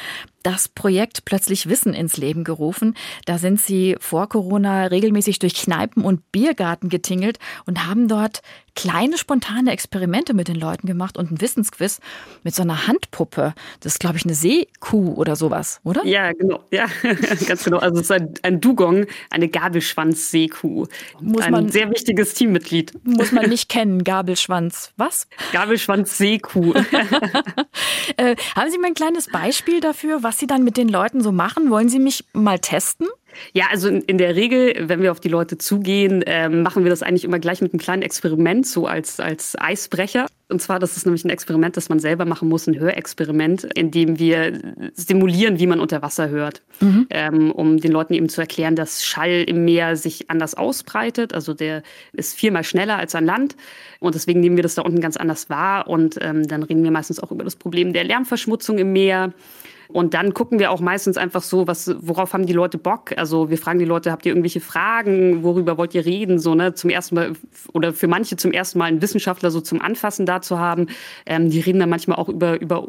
das 0.47 0.69
Projekt 0.69 1.25
Plötzlich 1.25 1.67
Wissen 1.67 1.93
ins 1.93 2.15
Leben 2.15 2.45
gerufen. 2.45 2.95
Da 3.25 3.37
sind 3.37 3.59
Sie 3.59 3.97
vor 3.99 4.29
Corona 4.29 4.85
regelmäßig 4.85 5.39
durch 5.39 5.55
Kneipen 5.55 6.05
und 6.05 6.31
Biergarten 6.31 6.87
getingelt 6.87 7.37
und 7.65 7.85
haben 7.85 8.07
dort 8.07 8.41
kleine 8.73 9.17
spontane 9.17 9.71
Experimente 9.71 10.33
mit 10.33 10.47
den 10.47 10.55
Leuten 10.55 10.87
gemacht 10.87 11.17
und 11.17 11.31
ein 11.31 11.41
Wissensquiz 11.41 11.99
mit 12.43 12.55
so 12.55 12.61
einer 12.61 12.86
eine 12.87 12.93
Handpuppe. 12.93 13.53
Das 13.81 13.93
ist, 13.93 13.99
glaube 13.99 14.17
ich, 14.17 14.25
eine 14.25 14.33
Seekuh 14.33 15.13
oder 15.13 15.35
sowas, 15.35 15.79
oder? 15.83 16.05
Ja, 16.05 16.31
genau. 16.33 16.63
Ja, 16.71 16.87
ganz 17.47 17.63
genau. 17.63 17.77
Also 17.77 17.95
es 17.95 18.03
ist 18.03 18.11
ein, 18.11 18.33
ein 18.43 18.61
Dugong, 18.61 19.05
eine 19.29 19.47
Gabelschwanz-Seekuh. 19.47 20.87
Ein 21.19 21.51
man, 21.51 21.69
sehr 21.69 21.89
wichtiges 21.89 22.33
Teammitglied. 22.33 22.93
Muss 23.03 23.31
man 23.31 23.49
nicht 23.49 23.69
kennen, 23.69 24.03
Gabelschwanz. 24.03 24.91
Was? 24.97 25.27
Gabelschwanz-Seekuh. 25.51 26.73
äh, 28.17 28.35
haben 28.55 28.71
Sie 28.71 28.77
mal 28.77 28.87
ein 28.87 28.93
kleines 28.93 29.27
Beispiel 29.27 29.79
dafür, 29.79 30.23
was 30.23 30.39
Sie 30.39 30.47
dann 30.47 30.63
mit 30.63 30.77
den 30.77 30.89
Leuten 30.89 31.21
so 31.21 31.31
machen? 31.31 31.69
Wollen 31.69 31.89
Sie 31.89 31.99
mich 31.99 32.25
mal 32.33 32.59
testen? 32.59 33.07
Ja, 33.53 33.65
also 33.71 33.87
in, 33.87 34.01
in, 34.01 34.17
der 34.17 34.35
Regel, 34.35 34.89
wenn 34.89 35.01
wir 35.01 35.11
auf 35.11 35.19
die 35.19 35.29
Leute 35.29 35.57
zugehen, 35.57 36.21
äh, 36.23 36.49
machen 36.49 36.83
wir 36.83 36.89
das 36.89 37.03
eigentlich 37.03 37.23
immer 37.23 37.39
gleich 37.39 37.61
mit 37.61 37.71
einem 37.71 37.79
kleinen 37.79 38.01
Experiment, 38.01 38.65
so 38.65 38.87
als, 38.87 39.19
als 39.19 39.55
Eisbrecher. 39.59 40.27
Und 40.49 40.61
zwar, 40.61 40.79
das 40.79 40.95
ist 40.95 41.05
nämlich 41.05 41.25
ein 41.25 41.29
Experiment, 41.29 41.75
das 41.75 41.89
man 41.89 41.99
selber 41.99 42.23
machen 42.23 42.47
muss, 42.47 42.67
ein 42.67 42.79
Hörexperiment, 42.79 43.65
in 43.75 43.91
dem 43.91 44.17
wir 44.17 44.57
simulieren, 44.93 45.59
wie 45.59 45.67
man 45.67 45.81
unter 45.81 46.01
Wasser 46.01 46.29
hört, 46.29 46.61
mhm. 46.79 47.05
ähm, 47.09 47.51
um 47.51 47.79
den 47.79 47.91
Leuten 47.91 48.13
eben 48.13 48.29
zu 48.29 48.39
erklären, 48.39 48.77
dass 48.77 49.03
Schall 49.05 49.43
im 49.45 49.65
Meer 49.65 49.97
sich 49.97 50.29
anders 50.29 50.55
ausbreitet. 50.55 51.33
Also 51.33 51.53
der 51.53 51.83
ist 52.13 52.33
viermal 52.33 52.63
schneller 52.63 52.97
als 52.97 53.13
an 53.13 53.25
Land 53.25 53.57
und 53.99 54.15
deswegen 54.15 54.39
nehmen 54.39 54.55
wir 54.55 54.63
das 54.63 54.75
da 54.75 54.83
unten 54.83 55.01
ganz 55.01 55.17
anders 55.17 55.49
wahr. 55.49 55.87
Und 55.87 56.17
ähm, 56.21 56.47
dann 56.47 56.63
reden 56.63 56.83
wir 56.83 56.91
meistens 56.91 57.19
auch 57.19 57.31
über 57.31 57.43
das 57.43 57.57
Problem 57.57 57.91
der 57.91 58.05
Lärmverschmutzung 58.05 58.77
im 58.77 58.93
Meer 58.93 59.33
und 59.89 60.13
dann 60.13 60.33
gucken 60.33 60.59
wir 60.59 60.71
auch 60.71 60.81
meistens 60.81 61.17
einfach 61.17 61.41
so, 61.41 61.67
was, 61.67 61.95
worauf 61.99 62.33
haben 62.33 62.45
die 62.45 62.53
Leute 62.53 62.77
Bock? 62.77 63.13
Also 63.17 63.49
wir 63.49 63.57
fragen 63.57 63.79
die 63.79 63.85
Leute, 63.85 64.11
habt 64.11 64.25
ihr 64.25 64.31
irgendwelche 64.31 64.59
Fragen? 64.59 65.43
Worüber 65.43 65.77
wollt 65.77 65.95
ihr 65.95 66.05
reden? 66.05 66.39
So, 66.39 66.55
ne, 66.55 66.73
zum 66.73 66.89
ersten 66.89 67.15
Mal, 67.15 67.33
oder 67.73 67.93
für 67.93 68.07
manche 68.07 68.35
zum 68.35 68.51
ersten 68.51 68.79
Mal 68.79 68.85
einen 68.85 69.01
Wissenschaftler 69.01 69.49
so 69.49 69.61
zum 69.61 69.81
Anfassen 69.81 70.25
da 70.25 70.36
zu 70.41 70.59
haben. 70.59 70.87
Ähm, 71.25 71.49
die 71.49 71.59
reden 71.59 71.79
dann 71.79 71.89
manchmal 71.89 72.17
auch 72.17 72.29
über, 72.29 72.59
über 72.59 72.87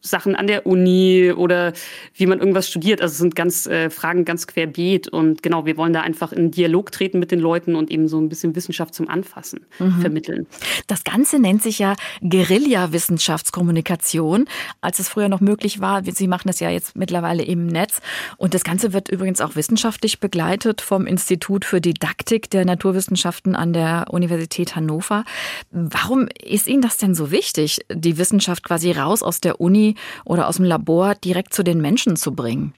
Sachen 0.00 0.36
an 0.36 0.46
der 0.46 0.64
Uni 0.66 1.32
oder 1.36 1.72
wie 2.14 2.26
man 2.26 2.38
irgendwas 2.38 2.68
studiert. 2.68 3.02
Also 3.02 3.12
es 3.12 3.18
sind 3.18 3.34
ganz 3.34 3.66
äh, 3.66 3.90
Fragen 3.90 4.24
ganz 4.24 4.46
querbeet 4.46 5.08
und 5.08 5.42
genau, 5.42 5.66
wir 5.66 5.76
wollen 5.76 5.92
da 5.92 6.02
einfach 6.02 6.30
in 6.32 6.52
Dialog 6.52 6.92
treten 6.92 7.18
mit 7.18 7.32
den 7.32 7.40
Leuten 7.40 7.74
und 7.74 7.90
eben 7.90 8.06
so 8.06 8.20
ein 8.20 8.28
bisschen 8.28 8.54
Wissenschaft 8.54 8.94
zum 8.94 9.08
Anfassen 9.08 9.66
mhm. 9.78 10.00
vermitteln. 10.00 10.46
Das 10.86 11.02
Ganze 11.02 11.40
nennt 11.40 11.62
sich 11.62 11.80
ja 11.80 11.96
Guerilla-Wissenschaftskommunikation, 12.22 14.44
als 14.80 15.00
es 15.00 15.08
früher 15.08 15.28
noch 15.28 15.40
möglich 15.40 15.80
war. 15.80 16.04
Sie 16.04 16.28
machen 16.28 16.46
das 16.46 16.60
ja 16.60 16.70
jetzt 16.70 16.94
mittlerweile 16.96 17.42
im 17.42 17.66
Netz 17.66 18.00
und 18.36 18.54
das 18.54 18.62
Ganze 18.62 18.92
wird 18.92 19.08
übrigens 19.08 19.40
auch 19.40 19.56
wissenschaftlich 19.56 20.20
begleitet 20.20 20.80
vom 20.80 21.06
Institut 21.06 21.64
für 21.64 21.80
Didaktik 21.80 22.50
der 22.50 22.64
Naturwissenschaften 22.64 23.56
an 23.56 23.72
der 23.72 24.06
Universität 24.10 24.76
Hannover. 24.76 25.24
Warum 25.70 26.28
ist 26.40 26.68
Ihnen 26.68 26.82
das 26.82 26.98
denn 26.98 27.16
so 27.16 27.32
wichtig, 27.32 27.80
die 27.92 28.16
Wissenschaft 28.18 28.62
quasi 28.62 28.92
raus 28.92 29.24
aus 29.24 29.40
der 29.40 29.60
Uni 29.60 29.87
oder 30.24 30.48
aus 30.48 30.56
dem 30.56 30.64
Labor 30.64 31.14
direkt 31.14 31.54
zu 31.54 31.62
den 31.62 31.80
Menschen 31.80 32.16
zu 32.16 32.34
bringen? 32.34 32.74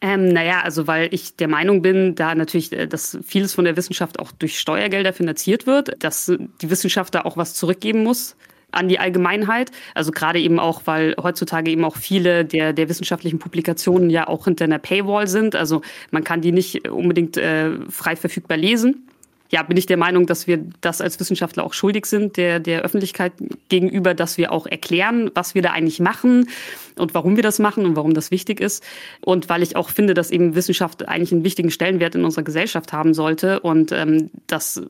Ähm, 0.00 0.28
naja, 0.28 0.60
also 0.62 0.86
weil 0.86 1.12
ich 1.12 1.34
der 1.34 1.48
Meinung 1.48 1.82
bin, 1.82 2.14
da 2.14 2.34
natürlich, 2.34 2.72
äh, 2.72 2.86
dass 2.86 3.18
vieles 3.24 3.54
von 3.54 3.64
der 3.64 3.76
Wissenschaft 3.76 4.20
auch 4.20 4.30
durch 4.30 4.58
Steuergelder 4.58 5.12
finanziert 5.12 5.66
wird, 5.66 6.02
dass 6.02 6.32
die 6.62 6.70
Wissenschaft 6.70 7.14
da 7.14 7.22
auch 7.22 7.36
was 7.36 7.54
zurückgeben 7.54 8.04
muss 8.04 8.36
an 8.70 8.88
die 8.88 9.00
Allgemeinheit. 9.00 9.72
Also 9.94 10.12
gerade 10.12 10.38
eben 10.38 10.60
auch, 10.60 10.82
weil 10.84 11.16
heutzutage 11.20 11.70
eben 11.70 11.84
auch 11.84 11.96
viele 11.96 12.44
der, 12.44 12.72
der 12.72 12.88
wissenschaftlichen 12.88 13.38
Publikationen 13.38 14.10
ja 14.10 14.28
auch 14.28 14.44
hinter 14.44 14.66
einer 14.66 14.78
Paywall 14.78 15.26
sind. 15.26 15.56
Also 15.56 15.82
man 16.10 16.22
kann 16.22 16.42
die 16.42 16.52
nicht 16.52 16.88
unbedingt 16.88 17.36
äh, 17.36 17.72
frei 17.88 18.14
verfügbar 18.14 18.58
lesen 18.58 19.07
ja, 19.50 19.62
bin 19.62 19.76
ich 19.76 19.86
der 19.86 19.96
Meinung, 19.96 20.26
dass 20.26 20.46
wir 20.46 20.58
das 20.80 21.00
als 21.00 21.18
Wissenschaftler 21.20 21.64
auch 21.64 21.72
schuldig 21.72 22.06
sind, 22.06 22.36
der, 22.36 22.60
der 22.60 22.82
Öffentlichkeit 22.82 23.32
gegenüber, 23.68 24.14
dass 24.14 24.36
wir 24.36 24.52
auch 24.52 24.66
erklären, 24.66 25.30
was 25.34 25.54
wir 25.54 25.62
da 25.62 25.70
eigentlich 25.70 26.00
machen 26.00 26.48
und 26.96 27.14
warum 27.14 27.36
wir 27.36 27.42
das 27.42 27.58
machen 27.58 27.86
und 27.86 27.96
warum 27.96 28.12
das 28.12 28.30
wichtig 28.30 28.60
ist. 28.60 28.84
Und 29.22 29.48
weil 29.48 29.62
ich 29.62 29.76
auch 29.76 29.88
finde, 29.88 30.12
dass 30.14 30.30
eben 30.30 30.54
Wissenschaft 30.54 31.08
eigentlich 31.08 31.32
einen 31.32 31.44
wichtigen 31.44 31.70
Stellenwert 31.70 32.14
in 32.14 32.24
unserer 32.24 32.44
Gesellschaft 32.44 32.92
haben 32.92 33.14
sollte. 33.14 33.60
Und 33.60 33.90
ähm, 33.92 34.30
das 34.46 34.82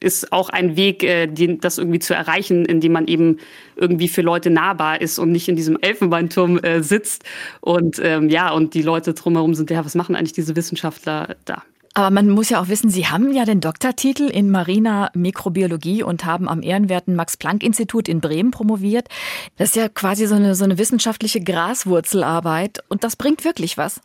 ist 0.00 0.32
auch 0.32 0.50
ein 0.50 0.76
Weg, 0.76 1.02
äh, 1.02 1.26
den, 1.28 1.60
das 1.60 1.78
irgendwie 1.78 2.00
zu 2.00 2.14
erreichen, 2.14 2.64
indem 2.64 2.92
man 2.92 3.06
eben 3.06 3.38
irgendwie 3.76 4.08
für 4.08 4.22
Leute 4.22 4.50
nahbar 4.50 5.00
ist 5.00 5.18
und 5.18 5.30
nicht 5.30 5.48
in 5.48 5.56
diesem 5.56 5.78
Elfenbeinturm 5.80 6.58
äh, 6.58 6.82
sitzt. 6.82 7.24
Und 7.60 8.00
ähm, 8.02 8.28
ja, 8.28 8.50
und 8.50 8.74
die 8.74 8.82
Leute 8.82 9.14
drumherum 9.14 9.54
sind, 9.54 9.70
ja, 9.70 9.84
was 9.84 9.94
machen 9.94 10.16
eigentlich 10.16 10.32
diese 10.32 10.56
Wissenschaftler 10.56 11.36
da? 11.44 11.62
Aber 11.96 12.10
man 12.10 12.28
muss 12.28 12.50
ja 12.50 12.60
auch 12.60 12.66
wissen, 12.66 12.90
Sie 12.90 13.06
haben 13.06 13.32
ja 13.32 13.44
den 13.44 13.60
Doktortitel 13.60 14.24
in 14.24 14.50
mariner 14.50 15.12
Mikrobiologie 15.14 16.02
und 16.02 16.24
haben 16.24 16.48
am 16.48 16.60
ehrenwerten 16.60 17.14
Max-Planck-Institut 17.14 18.08
in 18.08 18.20
Bremen 18.20 18.50
promoviert. 18.50 19.08
Das 19.56 19.70
ist 19.70 19.76
ja 19.76 19.88
quasi 19.88 20.26
so 20.26 20.34
eine, 20.34 20.56
so 20.56 20.64
eine 20.64 20.76
wissenschaftliche 20.76 21.40
Graswurzelarbeit 21.40 22.82
und 22.88 23.04
das 23.04 23.14
bringt 23.14 23.44
wirklich 23.44 23.78
was. 23.78 24.00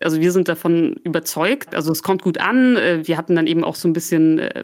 Also 0.00 0.20
wir 0.20 0.30
sind 0.30 0.48
davon 0.48 0.94
überzeugt. 1.04 1.74
Also 1.74 1.90
es 1.90 2.02
kommt 2.02 2.22
gut 2.22 2.38
an. 2.38 2.76
Äh, 2.76 3.06
wir 3.06 3.16
hatten 3.16 3.34
dann 3.34 3.46
eben 3.46 3.64
auch 3.64 3.76
so 3.76 3.88
ein 3.88 3.92
bisschen 3.92 4.38
äh, 4.38 4.62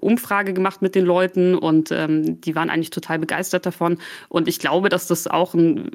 Umfrage 0.00 0.52
gemacht 0.52 0.82
mit 0.82 0.94
den 0.94 1.04
Leuten 1.04 1.54
und 1.54 1.90
ähm, 1.92 2.40
die 2.40 2.54
waren 2.54 2.70
eigentlich 2.70 2.90
total 2.90 3.18
begeistert 3.18 3.64
davon. 3.66 3.98
Und 4.28 4.48
ich 4.48 4.58
glaube, 4.58 4.88
dass 4.88 5.06
das 5.06 5.26
auch 5.26 5.54
ein 5.54 5.90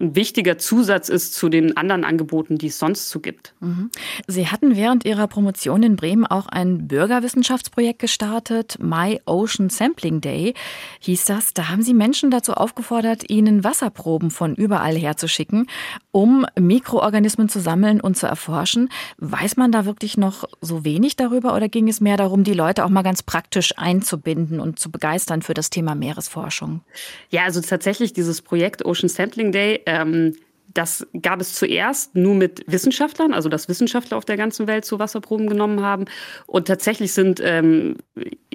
ein 0.00 0.16
wichtiger 0.16 0.56
Zusatz 0.56 1.08
ist 1.08 1.34
zu 1.34 1.48
den 1.48 1.76
anderen 1.76 2.04
Angeboten, 2.04 2.56
die 2.56 2.68
es 2.68 2.78
sonst 2.78 3.10
so 3.10 3.20
gibt. 3.20 3.54
Mhm. 3.60 3.90
Sie 4.26 4.48
hatten 4.48 4.74
während 4.74 5.04
Ihrer 5.04 5.28
Promotion 5.28 5.82
in 5.82 5.96
Bremen 5.96 6.26
auch 6.26 6.46
ein 6.46 6.88
Bürgerwissenschaftsprojekt 6.88 7.98
gestartet. 7.98 8.78
My 8.80 9.20
Ocean 9.26 9.68
Sampling 9.68 10.20
Day 10.20 10.54
hieß 11.00 11.26
das. 11.26 11.52
Da 11.52 11.68
haben 11.68 11.82
Sie 11.82 11.94
Menschen 11.94 12.30
dazu 12.30 12.54
aufgefordert, 12.54 13.28
ihnen 13.30 13.62
Wasserproben 13.62 14.30
von 14.30 14.54
überall 14.54 14.96
herzuschicken, 14.96 15.66
um 16.12 16.46
Mikroorganismen 16.58 17.48
zu 17.48 17.60
sammeln 17.60 18.00
und 18.00 18.16
zu 18.20 18.26
erforschen. 18.26 18.88
Weiß 19.18 19.56
man 19.56 19.72
da 19.72 19.84
wirklich 19.84 20.16
noch 20.16 20.44
so 20.60 20.84
wenig 20.84 21.16
darüber 21.16 21.54
oder 21.56 21.68
ging 21.68 21.88
es 21.88 22.00
mehr 22.00 22.16
darum, 22.16 22.44
die 22.44 22.54
Leute 22.54 22.84
auch 22.84 22.88
mal 22.88 23.02
ganz 23.02 23.22
praktisch 23.22 23.76
einzubinden 23.76 24.60
und 24.60 24.78
zu 24.78 24.90
begeistern 24.90 25.42
für 25.42 25.54
das 25.54 25.70
Thema 25.70 25.94
Meeresforschung? 25.94 26.82
Ja, 27.30 27.44
also 27.44 27.60
tatsächlich 27.60 28.12
dieses 28.12 28.42
Projekt 28.42 28.84
Ocean 28.84 29.08
Sampling 29.08 29.52
Day 29.52 29.80
ähm, 29.86 30.36
das 30.74 31.06
gab 31.20 31.40
es 31.40 31.54
zuerst 31.54 32.14
nur 32.14 32.34
mit 32.34 32.64
Wissenschaftlern, 32.66 33.32
also 33.32 33.48
dass 33.48 33.68
Wissenschaftler 33.68 34.16
auf 34.16 34.24
der 34.24 34.36
ganzen 34.36 34.66
Welt 34.66 34.84
so 34.84 34.98
Wasserproben 34.98 35.48
genommen 35.48 35.82
haben. 35.82 36.04
Und 36.46 36.68
tatsächlich 36.68 37.12
sind 37.12 37.40
ähm, 37.42 37.96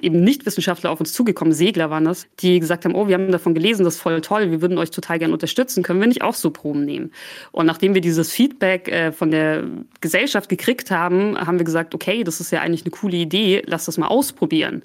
eben 0.00 0.22
Nicht-Wissenschaftler 0.22 0.90
auf 0.90 1.00
uns 1.00 1.12
zugekommen, 1.12 1.52
Segler 1.52 1.90
waren 1.90 2.04
das, 2.04 2.26
die 2.40 2.60
gesagt 2.60 2.84
haben, 2.84 2.94
oh, 2.94 3.08
wir 3.08 3.14
haben 3.14 3.30
davon 3.30 3.54
gelesen, 3.54 3.84
das 3.84 3.96
ist 3.96 4.00
voll 4.00 4.20
toll, 4.20 4.50
wir 4.50 4.62
würden 4.62 4.78
euch 4.78 4.90
total 4.90 5.18
gerne 5.18 5.34
unterstützen, 5.34 5.82
können 5.82 6.00
wir 6.00 6.06
nicht 6.06 6.22
auch 6.22 6.34
so 6.34 6.50
Proben 6.50 6.84
nehmen? 6.84 7.12
Und 7.52 7.66
nachdem 7.66 7.94
wir 7.94 8.00
dieses 8.00 8.32
Feedback 8.32 8.88
äh, 8.88 9.12
von 9.12 9.30
der 9.30 9.64
Gesellschaft 10.00 10.48
gekriegt 10.48 10.90
haben, 10.90 11.38
haben 11.38 11.58
wir 11.58 11.64
gesagt, 11.64 11.94
okay, 11.94 12.24
das 12.24 12.40
ist 12.40 12.50
ja 12.50 12.60
eigentlich 12.60 12.82
eine 12.82 12.90
coole 12.90 13.16
Idee, 13.16 13.62
lass 13.66 13.86
das 13.86 13.98
mal 13.98 14.08
ausprobieren. 14.08 14.82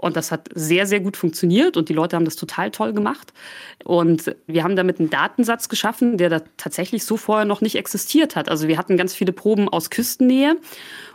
Und 0.00 0.16
das 0.16 0.32
hat 0.32 0.48
sehr, 0.54 0.86
sehr 0.86 1.00
gut 1.00 1.18
funktioniert 1.18 1.76
und 1.76 1.90
die 1.90 1.92
Leute 1.92 2.16
haben 2.16 2.24
das 2.24 2.36
total 2.36 2.70
toll 2.70 2.94
gemacht. 2.94 3.34
Und 3.84 4.34
wir 4.46 4.64
haben 4.64 4.74
damit 4.74 4.98
einen 4.98 5.10
Datensatz 5.10 5.68
geschaffen, 5.68 6.16
der 6.16 6.30
da 6.30 6.40
tatsächlich 6.56 7.04
so 7.04 7.18
vorher 7.18 7.44
noch 7.44 7.60
nicht 7.60 7.76
existiert 7.76 8.34
hat. 8.34 8.48
Also 8.48 8.66
wir 8.66 8.78
hatten 8.78 8.96
ganz 8.96 9.14
viele 9.14 9.32
Proben 9.32 9.68
aus 9.68 9.90
Küstennähe 9.90 10.56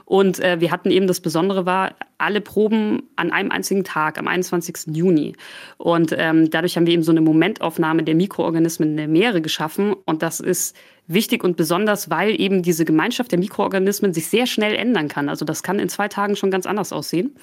und 0.06 0.39
äh, 0.39 0.62
wir 0.62 0.70
hatten 0.70 0.92
eben 0.92 1.08
das 1.08 1.20
Besondere 1.20 1.65
war, 1.65 1.96
alle 2.20 2.39
Proben 2.39 3.04
an 3.15 3.32
einem 3.32 3.51
einzigen 3.51 3.84
Tag, 3.84 4.20
am 4.20 4.27
21. 4.27 4.96
Juni. 4.96 5.34
Und 5.77 6.13
ähm, 6.15 6.51
dadurch 6.51 6.77
haben 6.77 6.86
wir 6.86 6.94
eben 6.94 7.04
so 7.04 7.12
eine 7.12 7.22
Momentaufnahme 7.22 8.04
der 8.04 8.13
Mikroorganismen 8.13 8.92
in 8.92 8.98
der 8.98 9.08
Meere 9.08 9.42
geschaffen. 9.42 9.96
Und 10.06 10.22
das 10.22 10.39
ist 10.39 10.77
wichtig 11.08 11.44
und 11.44 11.58
besonders, 11.58 12.10
weil 12.10 12.39
eben 12.39 12.62
diese 12.62 12.86
Gemeinschaft 12.86 13.32
der 13.32 13.39
Mikroorganismen 13.39 14.13
sich 14.13 14.27
sehr 14.27 14.46
schnell 14.46 14.75
ändern 14.75 15.08
kann. 15.08 15.27
Also 15.27 15.44
das 15.44 15.63
kann 15.63 15.80
in 15.80 15.89
zwei 15.89 16.08
Tagen 16.08 16.36
schon 16.36 16.51
ganz 16.51 16.68
anders 16.68 16.94
aussehen. 16.94 17.36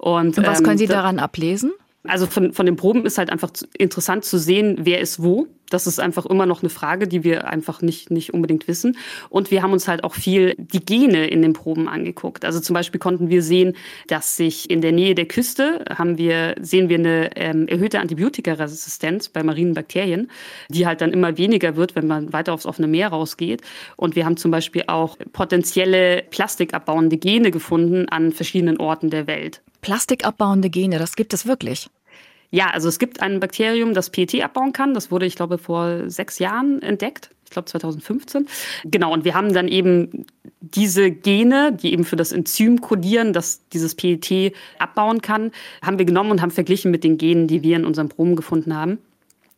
Und, 0.00 0.38
und 0.38 0.46
was 0.46 0.62
können 0.62 0.78
Sie 0.78 0.84
ähm, 0.84 0.90
daran 0.90 1.18
ablesen? 1.18 1.72
Also 2.04 2.26
von, 2.26 2.54
von 2.54 2.64
den 2.64 2.76
Proben 2.76 3.04
ist 3.04 3.18
halt 3.18 3.28
einfach 3.28 3.50
interessant 3.76 4.24
zu 4.24 4.38
sehen, 4.38 4.78
wer 4.80 5.00
ist 5.00 5.22
wo. 5.22 5.46
Das 5.70 5.86
ist 5.86 5.98
einfach 5.98 6.26
immer 6.26 6.46
noch 6.46 6.62
eine 6.62 6.68
Frage, 6.68 7.08
die 7.08 7.24
wir 7.24 7.48
einfach 7.48 7.80
nicht, 7.80 8.10
nicht 8.10 8.34
unbedingt 8.34 8.68
wissen. 8.68 8.98
Und 9.28 9.50
wir 9.50 9.62
haben 9.62 9.72
uns 9.72 9.88
halt 9.88 10.04
auch 10.04 10.14
viel 10.14 10.54
die 10.58 10.84
Gene 10.84 11.26
in 11.26 11.42
den 11.42 11.52
Proben 11.52 11.88
angeguckt. 11.88 12.44
Also 12.44 12.60
zum 12.60 12.74
Beispiel 12.74 13.00
konnten 13.00 13.30
wir 13.30 13.42
sehen, 13.42 13.76
dass 14.08 14.36
sich 14.36 14.70
in 14.70 14.80
der 14.80 14.92
Nähe 14.92 15.14
der 15.14 15.26
Küste 15.26 15.84
haben 15.96 16.18
wir, 16.18 16.56
sehen 16.60 16.88
wir 16.88 16.98
eine 16.98 17.36
ähm, 17.36 17.66
erhöhte 17.68 18.00
Antibiotikaresistenz 18.00 19.28
bei 19.28 19.42
marinen 19.42 19.74
Bakterien, 19.74 20.30
die 20.68 20.86
halt 20.86 21.00
dann 21.00 21.12
immer 21.12 21.38
weniger 21.38 21.76
wird, 21.76 21.94
wenn 21.94 22.06
man 22.06 22.32
weiter 22.32 22.52
aufs 22.52 22.66
offene 22.66 22.88
Meer 22.88 23.08
rausgeht. 23.08 23.62
Und 23.96 24.16
wir 24.16 24.24
haben 24.24 24.36
zum 24.36 24.50
Beispiel 24.50 24.84
auch 24.86 25.16
potenzielle 25.32 26.24
plastikabbauende 26.30 27.16
Gene 27.16 27.50
gefunden 27.50 28.08
an 28.08 28.32
verschiedenen 28.32 28.78
Orten 28.78 29.10
der 29.10 29.26
Welt. 29.26 29.62
Plastikabbauende 29.82 30.68
Gene, 30.68 30.98
das 30.98 31.16
gibt 31.16 31.32
es 31.32 31.46
wirklich. 31.46 31.88
Ja, 32.50 32.70
also 32.70 32.88
es 32.88 32.98
gibt 32.98 33.20
ein 33.20 33.40
Bakterium, 33.40 33.94
das 33.94 34.10
PET 34.10 34.42
abbauen 34.42 34.72
kann. 34.72 34.94
Das 34.94 35.10
wurde, 35.10 35.26
ich 35.26 35.36
glaube, 35.36 35.58
vor 35.58 36.08
sechs 36.10 36.38
Jahren 36.38 36.82
entdeckt. 36.82 37.30
Ich 37.44 37.50
glaube 37.50 37.66
2015. 37.66 38.46
Genau, 38.84 39.12
und 39.12 39.24
wir 39.24 39.34
haben 39.34 39.52
dann 39.52 39.68
eben 39.68 40.26
diese 40.60 41.10
Gene, 41.10 41.72
die 41.72 41.92
eben 41.92 42.04
für 42.04 42.16
das 42.16 42.32
Enzym 42.32 42.80
kodieren, 42.80 43.32
das 43.32 43.66
dieses 43.68 43.94
PET 43.94 44.54
abbauen 44.78 45.20
kann, 45.20 45.50
haben 45.82 45.98
wir 45.98 46.04
genommen 46.04 46.30
und 46.30 46.42
haben 46.42 46.50
verglichen 46.50 46.90
mit 46.90 47.02
den 47.02 47.18
Genen, 47.18 47.48
die 47.48 47.62
wir 47.62 47.76
in 47.76 47.84
unserem 47.84 48.08
Proben 48.08 48.36
gefunden 48.36 48.76
haben. 48.76 48.98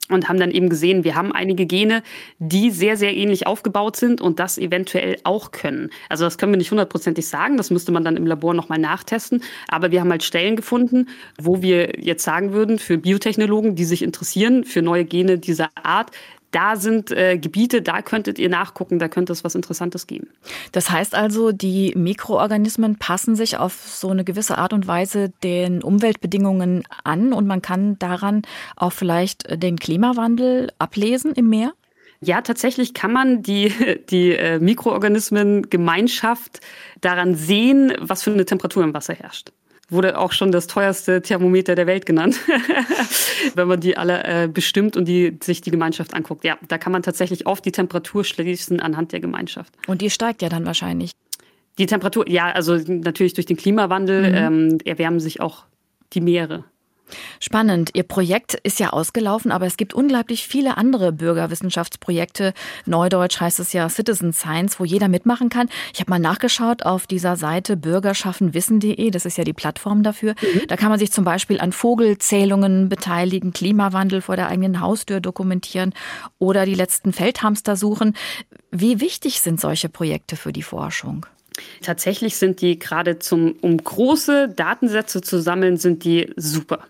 Und 0.08 0.28
haben 0.28 0.38
dann 0.38 0.50
eben 0.50 0.68
gesehen, 0.68 1.04
wir 1.04 1.14
haben 1.14 1.32
einige 1.32 1.66
Gene, 1.66 2.02
die 2.38 2.70
sehr, 2.70 2.96
sehr 2.96 3.14
ähnlich 3.14 3.46
aufgebaut 3.46 3.96
sind 3.96 4.20
und 4.20 4.38
das 4.38 4.58
eventuell 4.58 5.16
auch 5.24 5.52
können. 5.52 5.90
Also 6.08 6.24
das 6.24 6.38
können 6.38 6.52
wir 6.52 6.58
nicht 6.58 6.70
hundertprozentig 6.70 7.26
sagen, 7.26 7.56
das 7.56 7.70
müsste 7.70 7.92
man 7.92 8.04
dann 8.04 8.16
im 8.16 8.26
Labor 8.26 8.54
nochmal 8.54 8.78
nachtesten. 8.78 9.42
Aber 9.68 9.90
wir 9.90 10.00
haben 10.00 10.10
halt 10.10 10.24
Stellen 10.24 10.56
gefunden, 10.56 11.08
wo 11.40 11.62
wir 11.62 12.00
jetzt 12.00 12.24
sagen 12.24 12.52
würden, 12.52 12.78
für 12.78 12.98
Biotechnologen, 12.98 13.74
die 13.74 13.84
sich 13.84 14.02
interessieren 14.02 14.64
für 14.64 14.82
neue 14.82 15.04
Gene 15.04 15.38
dieser 15.38 15.70
Art, 15.74 16.10
da 16.52 16.76
sind 16.76 17.10
äh, 17.10 17.38
Gebiete, 17.38 17.82
da 17.82 18.02
könntet 18.02 18.38
ihr 18.38 18.48
nachgucken, 18.48 18.98
da 18.98 19.08
könnte 19.08 19.32
es 19.32 19.42
was 19.42 19.54
Interessantes 19.54 20.06
geben. 20.06 20.28
Das 20.70 20.90
heißt 20.90 21.14
also, 21.14 21.50
die 21.50 21.92
Mikroorganismen 21.96 22.96
passen 22.96 23.34
sich 23.34 23.56
auf 23.56 23.72
so 23.72 24.10
eine 24.10 24.24
gewisse 24.24 24.58
Art 24.58 24.72
und 24.72 24.86
Weise 24.86 25.32
den 25.42 25.82
Umweltbedingungen 25.82 26.84
an 27.04 27.32
und 27.32 27.46
man 27.46 27.62
kann 27.62 27.98
daran 27.98 28.42
auch 28.76 28.92
vielleicht 28.92 29.62
den 29.62 29.78
Klimawandel 29.78 30.70
ablesen 30.78 31.32
im 31.32 31.48
Meer? 31.48 31.72
Ja, 32.20 32.40
tatsächlich 32.40 32.94
kann 32.94 33.12
man 33.12 33.42
die, 33.42 33.72
die 34.10 34.36
äh, 34.36 34.60
Mikroorganismen-Gemeinschaft 34.60 36.60
daran 37.00 37.34
sehen, 37.34 37.94
was 37.98 38.22
für 38.22 38.32
eine 38.32 38.44
Temperatur 38.44 38.84
im 38.84 38.94
Wasser 38.94 39.14
herrscht 39.14 39.52
wurde 39.92 40.18
auch 40.18 40.32
schon 40.32 40.52
das 40.52 40.66
teuerste 40.66 41.22
Thermometer 41.22 41.74
der 41.74 41.86
Welt 41.86 42.06
genannt, 42.06 42.38
wenn 43.54 43.68
man 43.68 43.80
die 43.80 43.96
alle 43.96 44.24
äh, 44.24 44.48
bestimmt 44.48 44.96
und 44.96 45.06
die, 45.06 45.38
sich 45.42 45.60
die 45.60 45.70
Gemeinschaft 45.70 46.14
anguckt. 46.14 46.44
Ja, 46.44 46.58
da 46.68 46.78
kann 46.78 46.92
man 46.92 47.02
tatsächlich 47.02 47.46
oft 47.46 47.64
die 47.64 47.72
Temperatur 47.72 48.24
schließen 48.24 48.80
anhand 48.80 49.12
der 49.12 49.20
Gemeinschaft. 49.20 49.72
Und 49.86 50.00
die 50.00 50.10
steigt 50.10 50.42
ja 50.42 50.48
dann 50.48 50.66
wahrscheinlich. 50.66 51.12
Die 51.78 51.86
Temperatur, 51.86 52.28
ja, 52.28 52.50
also 52.50 52.76
natürlich 52.76 53.34
durch 53.34 53.46
den 53.46 53.56
Klimawandel 53.56 54.30
mhm. 54.30 54.36
ähm, 54.36 54.78
erwärmen 54.84 55.20
sich 55.20 55.40
auch 55.40 55.64
die 56.12 56.20
Meere. 56.20 56.64
Spannend. 57.40 57.90
Ihr 57.94 58.02
Projekt 58.02 58.54
ist 58.54 58.80
ja 58.80 58.90
ausgelaufen, 58.90 59.50
aber 59.50 59.66
es 59.66 59.76
gibt 59.76 59.94
unglaublich 59.94 60.46
viele 60.46 60.76
andere 60.76 61.12
Bürgerwissenschaftsprojekte. 61.12 62.54
Neudeutsch 62.86 63.40
heißt 63.40 63.60
es 63.60 63.72
ja 63.72 63.88
Citizen 63.88 64.32
Science, 64.32 64.78
wo 64.80 64.84
jeder 64.84 65.08
mitmachen 65.08 65.48
kann. 65.48 65.68
Ich 65.92 66.00
habe 66.00 66.10
mal 66.10 66.18
nachgeschaut 66.18 66.84
auf 66.84 67.06
dieser 67.06 67.36
Seite 67.36 67.76
bürgerschaffenwissen.de. 67.76 69.10
Das 69.10 69.26
ist 69.26 69.38
ja 69.38 69.44
die 69.44 69.52
Plattform 69.52 70.02
dafür. 70.02 70.34
Mhm. 70.40 70.62
Da 70.68 70.76
kann 70.76 70.90
man 70.90 70.98
sich 70.98 71.12
zum 71.12 71.24
Beispiel 71.24 71.60
an 71.60 71.72
Vogelzählungen 71.72 72.88
beteiligen, 72.88 73.52
Klimawandel 73.52 74.20
vor 74.20 74.36
der 74.36 74.48
eigenen 74.48 74.80
Haustür 74.80 75.20
dokumentieren 75.20 75.94
oder 76.38 76.66
die 76.66 76.74
letzten 76.74 77.12
Feldhamster 77.12 77.76
suchen. 77.76 78.16
Wie 78.70 79.00
wichtig 79.00 79.40
sind 79.40 79.60
solche 79.60 79.88
Projekte 79.88 80.36
für 80.36 80.52
die 80.52 80.62
Forschung? 80.62 81.26
Tatsächlich 81.82 82.36
sind 82.36 82.60
die 82.60 82.78
gerade 82.78 83.18
zum, 83.18 83.56
um 83.60 83.76
große 83.76 84.48
Datensätze 84.48 85.20
zu 85.20 85.40
sammeln, 85.40 85.76
sind 85.76 86.04
die 86.04 86.32
super. 86.36 86.80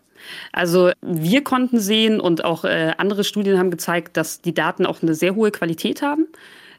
Also 0.53 0.91
wir 1.01 1.45
konnten 1.45 1.81
sehen 1.81 2.21
und 2.21 2.45
auch 2.45 2.65
äh, 2.65 2.93
andere 2.99 3.25
Studien 3.25 3.59
haben 3.59 3.71
gezeigt, 3.71 4.17
dass 4.17 4.41
die 4.41 4.55
Daten 4.55 4.87
auch 4.87 5.03
eine 5.03 5.15
sehr 5.15 5.35
hohe 5.35 5.51
Qualität 5.51 6.03
haben. 6.03 6.27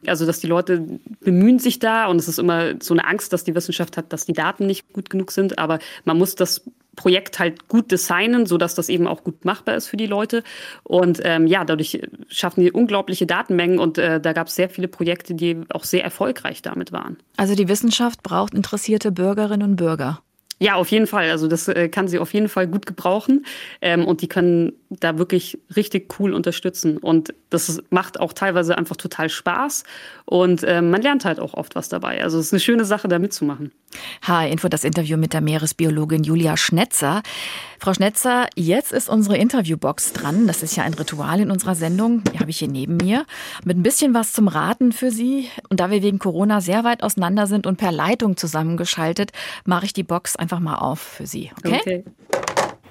Also 0.06 0.26
dass 0.26 0.40
die 0.40 0.46
Leute 0.46 0.84
bemühen 1.20 1.58
sich 1.58 1.78
da 1.78 2.06
und 2.06 2.16
es 2.16 2.28
ist 2.28 2.38
immer 2.38 2.74
so 2.80 2.94
eine 2.94 3.06
Angst, 3.06 3.32
dass 3.32 3.44
die 3.44 3.54
Wissenschaft 3.54 3.96
hat, 3.96 4.12
dass 4.12 4.26
die 4.26 4.32
Daten 4.34 4.66
nicht 4.66 4.92
gut 4.92 5.08
genug 5.08 5.30
sind. 5.30 5.58
Aber 5.58 5.78
man 6.04 6.18
muss 6.18 6.34
das 6.34 6.62
Projekt 6.94 7.38
halt 7.38 7.68
gut 7.68 7.90
designen, 7.90 8.46
sodass 8.46 8.74
das 8.74 8.88
eben 8.88 9.06
auch 9.06 9.24
gut 9.24 9.44
machbar 9.44 9.74
ist 9.76 9.88
für 9.88 9.96
die 9.96 10.06
Leute. 10.06 10.42
Und 10.82 11.20
ähm, 11.24 11.46
ja, 11.46 11.64
dadurch 11.64 12.00
schaffen 12.28 12.60
die 12.60 12.72
unglaubliche 12.72 13.26
Datenmengen 13.26 13.78
und 13.78 13.98
äh, 13.98 14.20
da 14.20 14.32
gab 14.32 14.48
es 14.48 14.54
sehr 14.54 14.70
viele 14.70 14.88
Projekte, 14.88 15.34
die 15.34 15.60
auch 15.70 15.84
sehr 15.84 16.04
erfolgreich 16.04 16.62
damit 16.62 16.92
waren. 16.92 17.16
Also 17.36 17.54
die 17.54 17.68
Wissenschaft 17.68 18.22
braucht 18.22 18.54
interessierte 18.54 19.12
Bürgerinnen 19.12 19.70
und 19.70 19.76
Bürger. 19.76 20.20
Ja, 20.64 20.76
auf 20.76 20.88
jeden 20.88 21.06
Fall. 21.06 21.30
Also 21.30 21.46
das 21.46 21.68
äh, 21.68 21.90
kann 21.90 22.08
sie 22.08 22.18
auf 22.18 22.32
jeden 22.32 22.48
Fall 22.48 22.66
gut 22.66 22.86
gebrauchen. 22.86 23.44
Ähm, 23.82 24.06
und 24.06 24.22
die 24.22 24.28
können 24.28 24.72
da 24.88 25.18
wirklich 25.18 25.58
richtig 25.76 26.18
cool 26.18 26.32
unterstützen. 26.32 26.96
Und 26.96 27.34
das 27.50 27.82
macht 27.90 28.18
auch 28.18 28.32
teilweise 28.32 28.78
einfach 28.78 28.96
total 28.96 29.28
Spaß. 29.28 29.84
Und 30.24 30.64
äh, 30.64 30.80
man 30.80 31.02
lernt 31.02 31.26
halt 31.26 31.38
auch 31.38 31.52
oft 31.52 31.74
was 31.74 31.90
dabei. 31.90 32.22
Also 32.22 32.38
es 32.38 32.46
ist 32.46 32.54
eine 32.54 32.60
schöne 32.60 32.86
Sache, 32.86 33.08
da 33.08 33.18
mitzumachen. 33.18 33.72
H-Info, 34.22 34.68
das 34.68 34.84
Interview 34.84 35.18
mit 35.18 35.34
der 35.34 35.42
Meeresbiologin 35.42 36.24
Julia 36.24 36.56
Schnetzer. 36.56 37.22
Frau 37.78 37.92
Schnetzer, 37.92 38.48
jetzt 38.56 38.92
ist 38.92 39.10
unsere 39.10 39.36
Interviewbox 39.36 40.14
dran. 40.14 40.46
Das 40.46 40.62
ist 40.62 40.74
ja 40.76 40.84
ein 40.84 40.94
Ritual 40.94 41.40
in 41.40 41.50
unserer 41.50 41.74
Sendung. 41.74 42.24
Die 42.32 42.38
habe 42.38 42.48
ich 42.48 42.58
hier 42.58 42.68
neben 42.68 42.96
mir. 42.96 43.26
Mit 43.64 43.76
ein 43.76 43.82
bisschen 43.82 44.14
was 44.14 44.32
zum 44.32 44.48
Raten 44.48 44.92
für 44.92 45.10
Sie. 45.10 45.48
Und 45.68 45.80
da 45.80 45.90
wir 45.90 46.02
wegen 46.02 46.18
Corona 46.18 46.62
sehr 46.62 46.84
weit 46.84 47.02
auseinander 47.02 47.46
sind 47.46 47.66
und 47.66 47.76
per 47.76 47.92
Leitung 47.92 48.38
zusammengeschaltet, 48.38 49.32
mache 49.66 49.84
ich 49.84 49.92
die 49.92 50.02
Box 50.02 50.36
einfach 50.36 50.53
mal 50.60 50.76
auf 50.76 51.00
für 51.00 51.26
Sie. 51.26 51.50
Okay? 51.64 51.80
okay. 51.80 52.04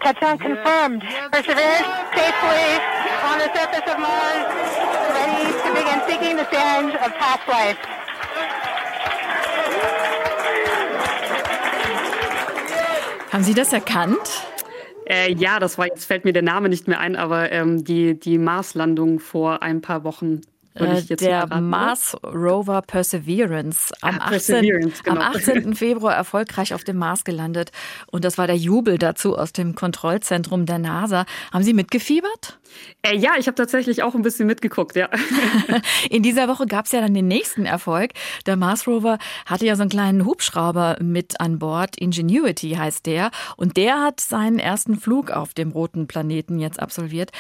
Touchdown 0.02 0.38
confirmed. 0.38 1.02
Perseverance 1.32 1.88
safely 2.14 2.68
on 3.24 3.40
the 3.40 3.50
surface 3.56 3.88
of 3.88 4.00
Mars, 4.00 4.46
ready 5.16 5.54
to 5.64 5.70
begin 5.74 6.00
seeking 6.08 6.36
the 6.36 6.48
signs 6.52 6.94
of 6.96 7.14
past 7.18 7.48
life. 7.48 7.78
Haben 13.32 13.44
Sie 13.44 13.56
das 13.56 13.74
erkannt? 13.74 14.46
Äh, 15.06 15.34
ja, 15.34 15.60
das 15.60 15.78
war, 15.78 15.88
jetzt 15.88 16.06
fällt 16.06 16.24
mir 16.24 16.34
der 16.34 16.44
Name 16.44 16.70
nicht 16.70 16.88
mehr 16.88 17.00
ein, 17.00 17.16
aber 17.16 17.52
ähm, 17.52 17.84
die, 17.84 18.20
die 18.20 18.38
Marslandung 18.38 19.20
vor 19.20 19.64
ein 19.64 19.82
paar 19.82 20.04
Wochen 20.04 20.42
der 20.76 21.48
Mars 21.62 22.16
Rover 22.24 22.82
Perseverance 22.82 23.94
am, 24.02 24.18
Ach, 24.20 24.32
18, 24.32 24.56
Perseverance, 24.56 25.04
genau. 25.04 25.22
am 25.22 25.36
18. 25.36 25.76
Februar 25.76 26.16
erfolgreich 26.16 26.74
auf 26.74 26.84
dem 26.84 26.98
Mars 26.98 27.24
gelandet. 27.24 27.72
Und 28.08 28.26
das 28.26 28.38
war 28.38 28.48
der 28.48 28.58
Jubel 28.58 28.98
dazu 28.98 29.38
aus 29.38 29.54
dem 29.54 29.76
Kontrollzentrum 29.76 30.66
der 30.66 30.80
NASA. 30.80 31.26
Haben 31.52 31.64
Sie 31.64 31.74
mitgefiebert? 31.74 32.60
Äh, 33.04 33.18
ja, 33.18 33.32
ich 33.38 33.48
habe 33.48 33.56
tatsächlich 33.56 34.04
auch 34.04 34.16
ein 34.16 34.22
bisschen 34.22 34.48
mitgeguckt, 34.48 34.96
ja. 34.96 35.10
In 36.10 36.24
dieser 36.24 36.48
Woche 36.48 36.66
gab 36.66 36.86
es 36.86 36.92
ja 36.92 37.02
dann 37.02 37.14
den 37.14 37.28
nächsten 37.28 37.66
Erfolg. 37.66 38.12
Der 38.46 38.56
Mars 38.56 38.88
Rover 38.88 39.20
hatte 39.46 39.66
ja 39.66 39.76
so 39.76 39.82
einen 39.82 39.90
kleinen 39.90 40.26
Hubschrauber 40.26 40.98
mit 41.02 41.40
an 41.40 41.60
Bord. 41.60 41.98
Ingenuity 41.98 42.72
heißt 42.72 43.06
der. 43.06 43.32
Und 43.58 43.78
der 43.78 44.02
hat 44.02 44.20
seinen 44.20 44.60
ersten 44.60 45.00
Flug 45.00 45.32
auf 45.32 45.54
dem 45.54 45.72
roten 45.72 46.08
Planeten 46.08 46.60
jetzt 46.60 46.80
absolviert. 46.80 47.32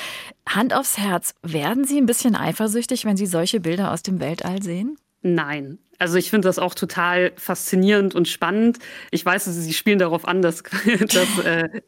Hand 0.47 0.73
aufs 0.73 0.97
Herz, 0.97 1.33
werden 1.41 1.85
Sie 1.85 1.97
ein 1.97 2.05
bisschen 2.05 2.35
eifersüchtig, 2.35 3.05
wenn 3.05 3.17
Sie 3.17 3.22
solche 3.25 3.59
Bilder 3.59 3.91
aus 3.91 4.03
dem 4.03 4.19
Weltall 4.19 4.61
sehen? 4.61 4.97
Nein. 5.21 5.79
Also 5.99 6.17
ich 6.17 6.29
finde 6.29 6.47
das 6.49 6.59
auch 6.59 6.75
total 6.75 7.31
faszinierend 7.37 8.13
und 8.13 8.27
spannend. 8.27 8.79
Ich 9.11 9.25
weiß, 9.25 9.45
Sie 9.45 9.73
spielen 9.73 9.99
darauf 9.99 10.27
an, 10.27 10.41
dass, 10.41 10.63
dass, 10.99 11.39
äh, 11.45 11.81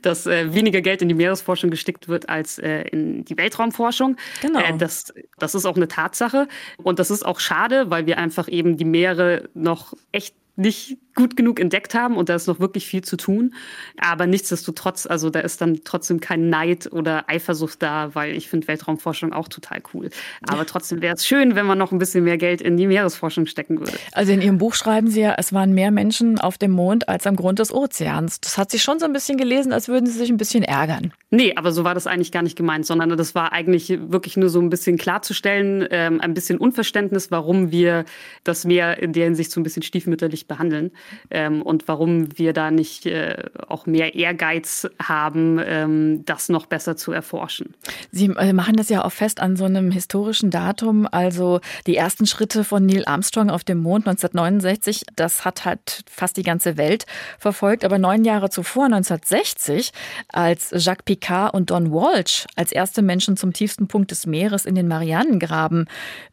dass 0.00 0.26
äh, 0.26 0.54
weniger 0.54 0.80
Geld 0.80 1.02
in 1.02 1.08
die 1.08 1.14
Meeresforschung 1.14 1.70
gestickt 1.70 2.08
wird 2.08 2.28
als 2.30 2.58
äh, 2.58 2.82
in 2.88 3.24
die 3.24 3.36
Weltraumforschung. 3.36 4.16
Genau. 4.40 4.60
Äh, 4.60 4.78
das, 4.78 5.12
das 5.38 5.54
ist 5.54 5.66
auch 5.66 5.76
eine 5.76 5.88
Tatsache. 5.88 6.48
Und 6.78 6.98
das 6.98 7.10
ist 7.10 7.26
auch 7.26 7.38
schade, 7.38 7.90
weil 7.90 8.06
wir 8.06 8.16
einfach 8.16 8.48
eben 8.48 8.78
die 8.78 8.86
Meere 8.86 9.50
noch 9.52 9.92
echt 10.10 10.34
nicht 10.56 10.96
gut 11.14 11.36
genug 11.36 11.60
entdeckt 11.60 11.94
haben 11.94 12.16
und 12.16 12.28
da 12.28 12.34
ist 12.34 12.46
noch 12.46 12.60
wirklich 12.60 12.86
viel 12.86 13.02
zu 13.02 13.16
tun. 13.16 13.54
Aber 13.98 14.26
nichtsdestotrotz, 14.26 15.06
also 15.06 15.30
da 15.30 15.40
ist 15.40 15.60
dann 15.60 15.80
trotzdem 15.84 16.20
kein 16.20 16.48
Neid 16.48 16.92
oder 16.92 17.28
Eifersucht 17.28 17.82
da, 17.82 18.14
weil 18.14 18.36
ich 18.36 18.48
finde 18.48 18.68
Weltraumforschung 18.68 19.32
auch 19.32 19.48
total 19.48 19.82
cool. 19.92 20.10
Aber 20.48 20.66
trotzdem 20.66 21.00
wäre 21.02 21.14
es 21.14 21.26
schön, 21.26 21.54
wenn 21.54 21.66
man 21.66 21.78
noch 21.78 21.92
ein 21.92 21.98
bisschen 21.98 22.24
mehr 22.24 22.38
Geld 22.38 22.60
in 22.60 22.76
die 22.76 22.86
Meeresforschung 22.86 23.46
stecken 23.46 23.78
würde. 23.78 23.92
Also 24.12 24.32
in 24.32 24.42
Ihrem 24.42 24.58
Buch 24.58 24.74
schreiben 24.74 25.08
Sie 25.08 25.20
ja, 25.20 25.34
es 25.38 25.52
waren 25.52 25.72
mehr 25.72 25.90
Menschen 25.90 26.40
auf 26.40 26.58
dem 26.58 26.72
Mond 26.72 27.08
als 27.08 27.26
am 27.26 27.36
Grund 27.36 27.58
des 27.58 27.72
Ozeans. 27.72 28.40
Das 28.40 28.58
hat 28.58 28.70
sich 28.70 28.82
schon 28.82 28.98
so 28.98 29.06
ein 29.06 29.12
bisschen 29.12 29.38
gelesen, 29.38 29.72
als 29.72 29.88
würden 29.88 30.06
Sie 30.06 30.18
sich 30.18 30.30
ein 30.30 30.36
bisschen 30.36 30.64
ärgern. 30.64 31.12
Nee, 31.30 31.54
aber 31.56 31.72
so 31.72 31.84
war 31.84 31.94
das 31.94 32.06
eigentlich 32.06 32.32
gar 32.32 32.42
nicht 32.42 32.56
gemeint, 32.56 32.86
sondern 32.86 33.16
das 33.16 33.34
war 33.34 33.52
eigentlich 33.52 33.98
wirklich 34.10 34.36
nur 34.36 34.48
so 34.48 34.60
ein 34.60 34.70
bisschen 34.70 34.98
klarzustellen, 34.98 35.86
ähm, 35.90 36.20
ein 36.20 36.34
bisschen 36.34 36.58
Unverständnis, 36.58 37.30
warum 37.30 37.70
wir 37.70 38.04
das 38.44 38.64
Meer 38.64 39.02
in 39.02 39.12
der 39.12 39.24
Hinsicht 39.24 39.50
so 39.50 39.60
ein 39.60 39.64
bisschen 39.64 39.82
stiefmütterlich 39.82 40.46
behandeln 40.46 40.92
ähm, 41.30 41.62
und 41.62 41.88
warum 41.88 42.38
wir 42.38 42.52
da 42.52 42.70
nicht 42.70 43.06
äh, 43.06 43.36
auch 43.68 43.86
mehr 43.86 44.14
Ehrgeiz 44.14 44.88
haben, 45.02 45.60
ähm, 45.64 46.24
das 46.24 46.48
noch 46.48 46.66
besser 46.66 46.96
zu 46.96 47.12
erforschen. 47.12 47.74
Sie 48.10 48.26
äh, 48.26 48.52
machen 48.52 48.76
das 48.76 48.88
ja 48.88 49.04
auch 49.04 49.12
fest 49.12 49.40
an 49.40 49.56
so 49.56 49.64
einem 49.64 49.90
historischen 49.90 50.50
Datum, 50.50 51.08
also 51.10 51.60
die 51.86 51.96
ersten 51.96 52.26
Schritte 52.26 52.64
von 52.64 52.86
Neil 52.86 53.04
Armstrong 53.06 53.50
auf 53.50 53.64
dem 53.64 53.78
Mond 53.78 54.06
1969, 54.06 55.02
das 55.16 55.44
hat 55.44 55.64
halt 55.64 56.04
fast 56.10 56.36
die 56.36 56.42
ganze 56.42 56.76
Welt 56.76 57.06
verfolgt, 57.38 57.84
aber 57.84 57.98
neun 57.98 58.24
Jahre 58.24 58.50
zuvor, 58.50 58.84
1960, 58.84 59.92
als 60.28 60.70
Jacques 60.76 61.04
Picard 61.04 61.54
und 61.54 61.70
Don 61.70 61.92
Walsh 61.92 62.46
als 62.56 62.72
erste 62.72 63.02
Menschen 63.02 63.36
zum 63.36 63.52
tiefsten 63.52 63.88
Punkt 63.88 64.10
des 64.10 64.26
Meeres 64.26 64.66
in 64.66 64.74
den 64.74 64.88
Marianengraben 64.88 65.86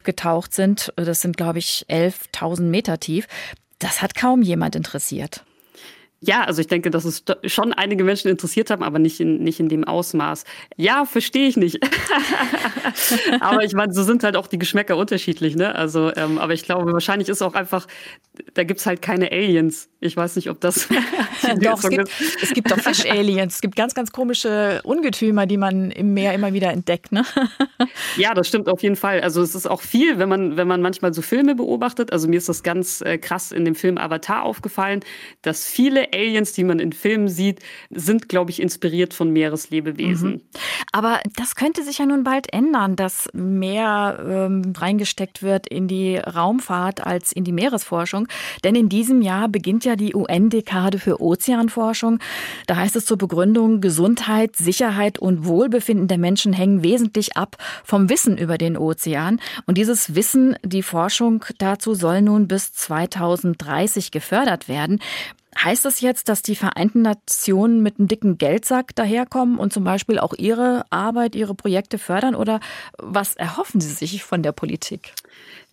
getaucht 0.04 0.54
sind, 0.54 0.92
das 0.96 1.20
sind 1.20 1.36
glaube 1.36 1.58
ich 1.58 1.86
11.000 1.88 2.62
Meter 2.62 2.98
tief, 2.98 3.26
das 3.82 4.00
hat 4.02 4.14
kaum 4.14 4.42
jemand 4.42 4.76
interessiert. 4.76 5.44
Ja, 6.24 6.44
also 6.44 6.60
ich 6.60 6.68
denke, 6.68 6.90
dass 6.90 7.04
es 7.04 7.24
schon 7.46 7.72
einige 7.72 8.04
Menschen 8.04 8.30
interessiert 8.30 8.70
haben, 8.70 8.84
aber 8.84 9.00
nicht 9.00 9.18
in, 9.18 9.42
nicht 9.42 9.58
in 9.58 9.68
dem 9.68 9.82
Ausmaß. 9.82 10.44
Ja, 10.76 11.04
verstehe 11.04 11.48
ich 11.48 11.56
nicht. 11.56 11.80
aber 13.40 13.64
ich 13.64 13.72
meine, 13.72 13.92
so 13.92 14.04
sind 14.04 14.22
halt 14.22 14.36
auch 14.36 14.46
die 14.46 14.58
Geschmäcker 14.58 14.96
unterschiedlich, 14.96 15.56
ne? 15.56 15.74
Also, 15.74 16.14
ähm, 16.14 16.38
aber 16.38 16.54
ich 16.54 16.62
glaube, 16.62 16.92
wahrscheinlich 16.92 17.28
ist 17.28 17.42
auch 17.42 17.54
einfach, 17.54 17.88
da 18.54 18.62
gibt's 18.62 18.86
halt 18.86 19.02
keine 19.02 19.32
Aliens. 19.32 19.88
Ich 19.98 20.16
weiß 20.16 20.36
nicht, 20.36 20.48
ob 20.48 20.60
das. 20.60 20.88
doch, 21.60 21.82
es 21.82 21.90
gibt, 21.90 22.10
es 22.40 22.52
gibt 22.52 22.70
doch 22.70 22.78
Fisch-Aliens. 22.78 23.56
Es 23.56 23.60
gibt 23.60 23.74
ganz, 23.74 23.94
ganz 23.94 24.12
komische 24.12 24.80
Ungetümer, 24.84 25.46
die 25.46 25.56
man 25.56 25.90
im 25.90 26.14
Meer 26.14 26.34
immer 26.34 26.52
wieder 26.52 26.70
entdeckt, 26.70 27.10
ne? 27.10 27.24
ja, 28.16 28.32
das 28.34 28.46
stimmt 28.46 28.68
auf 28.68 28.82
jeden 28.82 28.96
Fall. 28.96 29.22
Also 29.22 29.42
es 29.42 29.56
ist 29.56 29.68
auch 29.68 29.80
viel, 29.80 30.18
wenn 30.18 30.28
man, 30.28 30.56
wenn 30.56 30.68
man 30.68 30.82
manchmal 30.82 31.12
so 31.12 31.22
Filme 31.22 31.56
beobachtet. 31.56 32.12
Also 32.12 32.28
mir 32.28 32.38
ist 32.38 32.48
das 32.48 32.62
ganz 32.62 33.00
äh, 33.00 33.18
krass 33.18 33.50
in 33.50 33.64
dem 33.64 33.74
Film 33.74 33.98
Avatar 33.98 34.44
aufgefallen, 34.44 35.00
dass 35.42 35.66
viele 35.66 36.11
Aliens, 36.12 36.52
die 36.52 36.64
man 36.64 36.78
in 36.78 36.92
Filmen 36.92 37.28
sieht, 37.28 37.60
sind, 37.90 38.28
glaube 38.28 38.50
ich, 38.50 38.60
inspiriert 38.60 39.14
von 39.14 39.30
Meereslebewesen. 39.30 40.30
Mhm. 40.30 40.40
Aber 40.92 41.20
das 41.36 41.54
könnte 41.54 41.82
sich 41.82 41.98
ja 41.98 42.06
nun 42.06 42.24
bald 42.24 42.52
ändern, 42.52 42.96
dass 42.96 43.28
mehr 43.32 44.22
ähm, 44.26 44.72
reingesteckt 44.76 45.42
wird 45.42 45.66
in 45.66 45.88
die 45.88 46.16
Raumfahrt 46.16 47.06
als 47.06 47.32
in 47.32 47.44
die 47.44 47.52
Meeresforschung. 47.52 48.28
Denn 48.64 48.74
in 48.74 48.88
diesem 48.88 49.22
Jahr 49.22 49.48
beginnt 49.48 49.84
ja 49.84 49.96
die 49.96 50.14
UN-Dekade 50.14 50.98
für 50.98 51.20
Ozeanforschung. 51.20 52.18
Da 52.66 52.76
heißt 52.76 52.96
es 52.96 53.06
zur 53.06 53.16
Begründung, 53.16 53.80
Gesundheit, 53.80 54.56
Sicherheit 54.56 55.18
und 55.18 55.46
Wohlbefinden 55.46 56.08
der 56.08 56.18
Menschen 56.18 56.52
hängen 56.52 56.82
wesentlich 56.82 57.36
ab 57.36 57.56
vom 57.84 58.08
Wissen 58.08 58.36
über 58.36 58.58
den 58.58 58.76
Ozean. 58.76 59.40
Und 59.66 59.78
dieses 59.78 60.14
Wissen, 60.14 60.56
die 60.62 60.82
Forschung 60.82 61.44
dazu 61.58 61.94
soll 61.94 62.22
nun 62.22 62.48
bis 62.48 62.72
2030 62.72 64.10
gefördert 64.10 64.68
werden. 64.68 65.00
Heißt 65.58 65.84
das 65.84 66.00
jetzt, 66.00 66.28
dass 66.28 66.42
die 66.42 66.56
Vereinten 66.56 67.02
Nationen 67.02 67.82
mit 67.82 67.98
einem 67.98 68.08
dicken 68.08 68.38
Geldsack 68.38 68.94
daherkommen 68.94 69.58
und 69.58 69.72
zum 69.72 69.84
Beispiel 69.84 70.18
auch 70.18 70.32
ihre 70.36 70.84
Arbeit, 70.90 71.34
ihre 71.34 71.54
Projekte 71.54 71.98
fördern? 71.98 72.34
Oder 72.34 72.60
was 72.98 73.34
erhoffen 73.34 73.80
Sie 73.80 73.92
sich 73.92 74.24
von 74.24 74.42
der 74.42 74.52
Politik? 74.52 75.14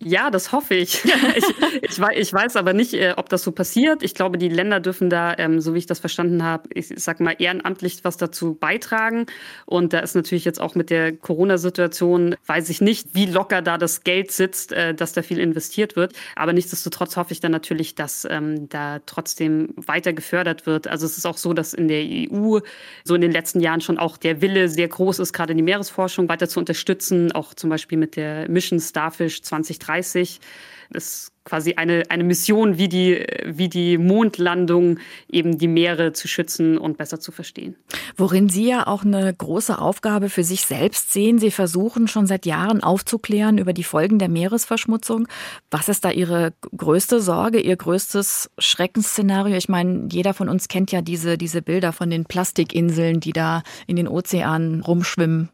Ja, 0.02 0.30
das 0.30 0.52
hoffe 0.52 0.74
ich. 0.74 1.04
ich, 1.36 1.44
ich, 1.82 1.98
ich, 1.98 2.32
weiß 2.32 2.56
aber 2.56 2.72
nicht, 2.72 2.94
äh, 2.94 3.14
ob 3.16 3.28
das 3.28 3.42
so 3.42 3.52
passiert. 3.52 4.02
Ich 4.02 4.14
glaube, 4.14 4.38
die 4.38 4.48
Länder 4.48 4.80
dürfen 4.80 5.10
da, 5.10 5.34
ähm, 5.36 5.60
so 5.60 5.74
wie 5.74 5.78
ich 5.78 5.86
das 5.86 5.98
verstanden 5.98 6.42
habe, 6.42 6.68
ich 6.72 6.88
sag 6.96 7.20
mal 7.20 7.36
ehrenamtlich 7.38 8.02
was 8.02 8.16
dazu 8.16 8.54
beitragen. 8.54 9.26
Und 9.66 9.92
da 9.92 9.98
ist 9.98 10.14
natürlich 10.14 10.46
jetzt 10.46 10.60
auch 10.60 10.74
mit 10.74 10.88
der 10.88 11.14
Corona-Situation, 11.14 12.36
weiß 12.46 12.70
ich 12.70 12.80
nicht, 12.80 13.14
wie 13.14 13.26
locker 13.26 13.60
da 13.60 13.76
das 13.76 14.02
Geld 14.02 14.32
sitzt, 14.32 14.72
äh, 14.72 14.94
dass 14.94 15.12
da 15.12 15.22
viel 15.22 15.38
investiert 15.38 15.96
wird. 15.96 16.14
Aber 16.34 16.54
nichtsdestotrotz 16.54 17.16
hoffe 17.16 17.32
ich 17.32 17.40
dann 17.40 17.52
natürlich, 17.52 17.94
dass 17.94 18.26
ähm, 18.30 18.70
da 18.70 19.00
trotzdem 19.04 19.69
weiter 19.76 20.12
gefördert 20.12 20.66
wird. 20.66 20.88
Also 20.88 21.06
es 21.06 21.18
ist 21.18 21.26
auch 21.26 21.36
so, 21.36 21.52
dass 21.52 21.74
in 21.74 21.88
der 21.88 22.02
EU 22.02 22.60
so 23.04 23.14
in 23.14 23.20
den 23.20 23.32
letzten 23.32 23.60
Jahren 23.60 23.80
schon 23.80 23.98
auch 23.98 24.16
der 24.16 24.40
Wille 24.42 24.68
sehr 24.68 24.88
groß 24.88 25.18
ist, 25.18 25.32
gerade 25.32 25.54
die 25.54 25.62
Meeresforschung 25.62 26.28
weiter 26.28 26.48
zu 26.48 26.60
unterstützen, 26.60 27.32
auch 27.32 27.54
zum 27.54 27.70
Beispiel 27.70 27.98
mit 27.98 28.16
der 28.16 28.48
Mission 28.48 28.80
Starfish 28.80 29.42
2030 29.42 30.40
2030 30.90 30.96
ist 30.96 31.32
quasi 31.44 31.74
eine, 31.74 32.04
eine 32.10 32.22
Mission 32.22 32.78
wie 32.78 32.88
die, 32.88 33.24
wie 33.44 33.68
die 33.68 33.98
Mondlandung, 33.98 34.98
eben 35.28 35.58
die 35.58 35.68
Meere 35.68 36.12
zu 36.12 36.28
schützen 36.28 36.78
und 36.78 36.98
besser 36.98 37.18
zu 37.18 37.32
verstehen. 37.32 37.76
Worin 38.16 38.48
Sie 38.48 38.68
ja 38.68 38.86
auch 38.86 39.04
eine 39.04 39.32
große 39.32 39.78
Aufgabe 39.78 40.28
für 40.28 40.44
sich 40.44 40.62
selbst 40.62 41.12
sehen. 41.12 41.38
Sie 41.38 41.50
versuchen 41.50 42.08
schon 42.08 42.26
seit 42.26 42.46
Jahren 42.46 42.82
aufzuklären 42.82 43.58
über 43.58 43.72
die 43.72 43.84
Folgen 43.84 44.18
der 44.18 44.28
Meeresverschmutzung. 44.28 45.26
Was 45.70 45.88
ist 45.88 46.04
da 46.04 46.10
Ihre 46.10 46.52
größte 46.76 47.20
Sorge, 47.20 47.60
Ihr 47.60 47.76
größtes 47.76 48.50
Schreckensszenario? 48.58 49.56
Ich 49.56 49.68
meine, 49.68 50.08
jeder 50.12 50.34
von 50.34 50.48
uns 50.48 50.68
kennt 50.68 50.92
ja 50.92 51.02
diese, 51.02 51.38
diese 51.38 51.62
Bilder 51.62 51.92
von 51.92 52.10
den 52.10 52.26
Plastikinseln, 52.26 53.20
die 53.20 53.32
da 53.32 53.62
in 53.86 53.96
den 53.96 54.08
Ozeanen 54.08 54.82
rumschwimmen. 54.82 55.48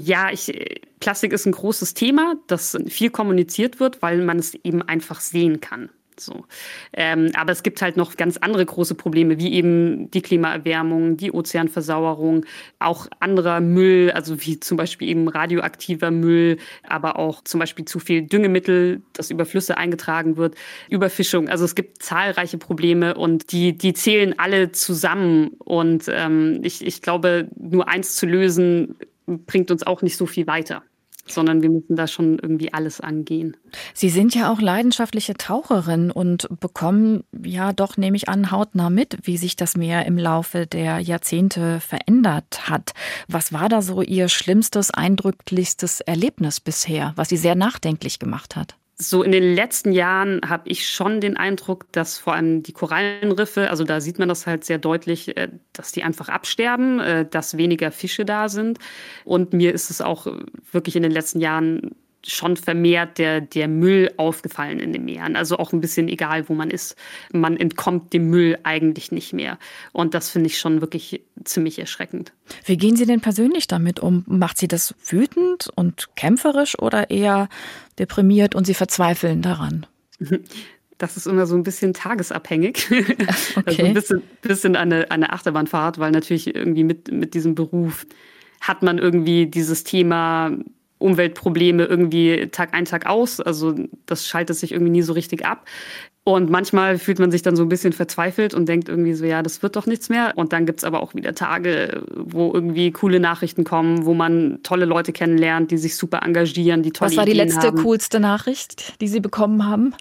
Ja, 0.00 0.30
ich, 0.30 0.52
Plastik 1.00 1.32
ist 1.32 1.46
ein 1.46 1.52
großes 1.52 1.94
Thema, 1.94 2.36
das 2.46 2.76
viel 2.86 3.10
kommuniziert 3.10 3.80
wird, 3.80 4.00
weil 4.00 4.18
man 4.24 4.38
es 4.38 4.54
eben 4.54 4.80
einfach 4.82 5.20
sehen 5.20 5.60
kann. 5.60 5.90
So. 6.20 6.46
Ähm, 6.92 7.30
aber 7.34 7.52
es 7.52 7.62
gibt 7.62 7.82
halt 7.82 7.96
noch 7.96 8.16
ganz 8.16 8.36
andere 8.36 8.64
große 8.64 8.94
Probleme, 8.94 9.38
wie 9.38 9.52
eben 9.52 10.10
die 10.10 10.22
Klimaerwärmung, 10.22 11.16
die 11.16 11.32
Ozeanversauerung, 11.32 12.44
auch 12.78 13.06
anderer 13.20 13.60
Müll, 13.60 14.10
also 14.12 14.44
wie 14.44 14.58
zum 14.60 14.76
Beispiel 14.76 15.08
eben 15.08 15.28
radioaktiver 15.28 16.10
Müll, 16.10 16.58
aber 16.82 17.18
auch 17.18 17.42
zum 17.44 17.60
Beispiel 17.60 17.84
zu 17.84 17.98
viel 17.98 18.22
Düngemittel, 18.22 19.02
das 19.12 19.30
über 19.30 19.46
Flüsse 19.46 19.76
eingetragen 19.76 20.36
wird, 20.36 20.56
Überfischung. 20.88 21.48
Also 21.48 21.64
es 21.64 21.74
gibt 21.74 22.02
zahlreiche 22.02 22.58
Probleme 22.58 23.14
und 23.14 23.52
die, 23.52 23.76
die 23.76 23.92
zählen 23.92 24.38
alle 24.38 24.72
zusammen. 24.72 25.50
Und 25.58 26.06
ähm, 26.08 26.60
ich, 26.62 26.84
ich 26.84 27.02
glaube, 27.02 27.48
nur 27.56 27.88
eins 27.88 28.16
zu 28.16 28.26
lösen, 28.26 28.96
bringt 29.28 29.70
uns 29.70 29.86
auch 29.86 30.02
nicht 30.02 30.16
so 30.16 30.26
viel 30.26 30.46
weiter 30.46 30.82
sondern 31.30 31.62
wir 31.62 31.70
müssen 31.70 31.96
da 31.96 32.06
schon 32.06 32.38
irgendwie 32.38 32.72
alles 32.72 33.00
angehen. 33.00 33.56
Sie 33.94 34.08
sind 34.08 34.34
ja 34.34 34.50
auch 34.50 34.60
leidenschaftliche 34.60 35.34
Taucherin 35.34 36.10
und 36.10 36.48
bekommen 36.60 37.24
ja 37.44 37.72
doch, 37.72 37.96
nehme 37.96 38.16
ich 38.16 38.28
an, 38.28 38.50
hautnah 38.50 38.90
mit, 38.90 39.18
wie 39.22 39.36
sich 39.36 39.56
das 39.56 39.76
Meer 39.76 40.06
im 40.06 40.18
Laufe 40.18 40.66
der 40.66 41.00
Jahrzehnte 41.00 41.80
verändert 41.80 42.68
hat. 42.68 42.92
Was 43.28 43.52
war 43.52 43.68
da 43.68 43.82
so 43.82 44.02
Ihr 44.02 44.28
schlimmstes, 44.28 44.90
eindrücklichstes 44.90 46.00
Erlebnis 46.00 46.60
bisher, 46.60 47.12
was 47.16 47.28
Sie 47.28 47.36
sehr 47.36 47.54
nachdenklich 47.54 48.18
gemacht 48.18 48.56
hat? 48.56 48.76
So 49.00 49.22
in 49.22 49.30
den 49.30 49.54
letzten 49.54 49.92
Jahren 49.92 50.40
habe 50.48 50.68
ich 50.68 50.88
schon 50.88 51.20
den 51.20 51.36
Eindruck, 51.36 51.90
dass 51.92 52.18
vor 52.18 52.34
allem 52.34 52.64
die 52.64 52.72
Korallenriffe, 52.72 53.70
also 53.70 53.84
da 53.84 54.00
sieht 54.00 54.18
man 54.18 54.28
das 54.28 54.46
halt 54.46 54.64
sehr 54.64 54.78
deutlich, 54.78 55.36
äh, 55.36 55.48
dass 55.72 55.92
die 55.92 56.02
einfach 56.02 56.28
absterben, 56.28 56.98
äh, 56.98 57.24
dass 57.28 57.56
weniger 57.56 57.92
Fische 57.92 58.24
da 58.24 58.48
sind. 58.48 58.78
Und 59.24 59.52
mir 59.52 59.72
ist 59.72 59.90
es 59.90 60.00
auch 60.00 60.26
wirklich 60.72 60.96
in 60.96 61.04
den 61.04 61.12
letzten 61.12 61.40
Jahren 61.40 61.94
schon 62.26 62.56
vermehrt 62.56 63.18
der, 63.18 63.40
der 63.40 63.68
Müll 63.68 64.10
aufgefallen 64.16 64.80
in 64.80 64.92
den 64.92 65.04
Meeren. 65.04 65.36
Also 65.36 65.56
auch 65.58 65.72
ein 65.72 65.80
bisschen 65.80 66.08
egal, 66.08 66.48
wo 66.48 66.54
man 66.54 66.70
ist. 66.70 66.96
Man 67.32 67.56
entkommt 67.56 68.12
dem 68.12 68.28
Müll 68.28 68.58
eigentlich 68.64 69.12
nicht 69.12 69.32
mehr. 69.32 69.58
Und 69.92 70.14
das 70.14 70.30
finde 70.30 70.48
ich 70.48 70.58
schon 70.58 70.80
wirklich 70.80 71.22
ziemlich 71.44 71.78
erschreckend. 71.78 72.32
Wie 72.64 72.76
gehen 72.76 72.96
Sie 72.96 73.06
denn 73.06 73.20
persönlich 73.20 73.66
damit 73.66 74.00
um? 74.00 74.24
Macht 74.26 74.58
Sie 74.58 74.68
das 74.68 74.94
wütend 75.06 75.68
und 75.74 76.08
kämpferisch 76.16 76.78
oder 76.78 77.10
eher 77.10 77.48
deprimiert 77.98 78.54
und 78.54 78.66
Sie 78.66 78.74
verzweifeln 78.74 79.42
daran? 79.42 79.86
Das 81.00 81.16
ist 81.16 81.28
immer 81.28 81.46
so 81.46 81.54
ein 81.54 81.62
bisschen 81.62 81.94
tagesabhängig. 81.94 82.88
Okay. 82.90 83.62
Also 83.66 83.84
ein 83.84 83.94
bisschen, 83.94 84.22
bisschen 84.42 84.74
eine, 84.74 85.12
eine 85.12 85.32
Achterbahnfahrt, 85.32 85.98
weil 85.98 86.10
natürlich 86.10 86.52
irgendwie 86.52 86.82
mit, 86.82 87.12
mit 87.12 87.34
diesem 87.34 87.54
Beruf 87.54 88.04
hat 88.60 88.82
man 88.82 88.98
irgendwie 88.98 89.46
dieses 89.46 89.84
Thema 89.84 90.50
Umweltprobleme 90.98 91.84
irgendwie 91.84 92.48
Tag 92.48 92.74
ein, 92.74 92.84
Tag 92.84 93.06
aus. 93.06 93.40
Also 93.40 93.74
das 94.06 94.26
schaltet 94.26 94.56
sich 94.56 94.72
irgendwie 94.72 94.92
nie 94.92 95.02
so 95.02 95.12
richtig 95.12 95.46
ab. 95.46 95.64
Und 96.24 96.50
manchmal 96.50 96.98
fühlt 96.98 97.18
man 97.20 97.30
sich 97.30 97.40
dann 97.40 97.56
so 97.56 97.62
ein 97.62 97.70
bisschen 97.70 97.94
verzweifelt 97.94 98.52
und 98.52 98.68
denkt 98.68 98.90
irgendwie 98.90 99.14
so, 99.14 99.24
ja, 99.24 99.42
das 99.42 99.62
wird 99.62 99.76
doch 99.76 99.86
nichts 99.86 100.10
mehr. 100.10 100.34
Und 100.36 100.52
dann 100.52 100.66
gibt's 100.66 100.84
aber 100.84 101.02
auch 101.02 101.14
wieder 101.14 101.34
Tage, 101.34 102.02
wo 102.14 102.52
irgendwie 102.52 102.90
coole 102.90 103.18
Nachrichten 103.18 103.64
kommen, 103.64 104.04
wo 104.04 104.12
man 104.12 104.58
tolle 104.62 104.84
Leute 104.84 105.14
kennenlernt, 105.14 105.70
die 105.70 105.78
sich 105.78 105.96
super 105.96 106.20
engagieren, 106.22 106.82
die 106.82 106.90
tolle 106.90 107.12
Was 107.12 107.16
war 107.16 107.24
die 107.24 107.30
Ideen 107.30 107.48
letzte 107.48 107.68
haben. 107.68 107.82
coolste 107.82 108.20
Nachricht, 108.20 109.00
die 109.00 109.08
Sie 109.08 109.20
bekommen 109.20 109.64
haben? 109.64 109.94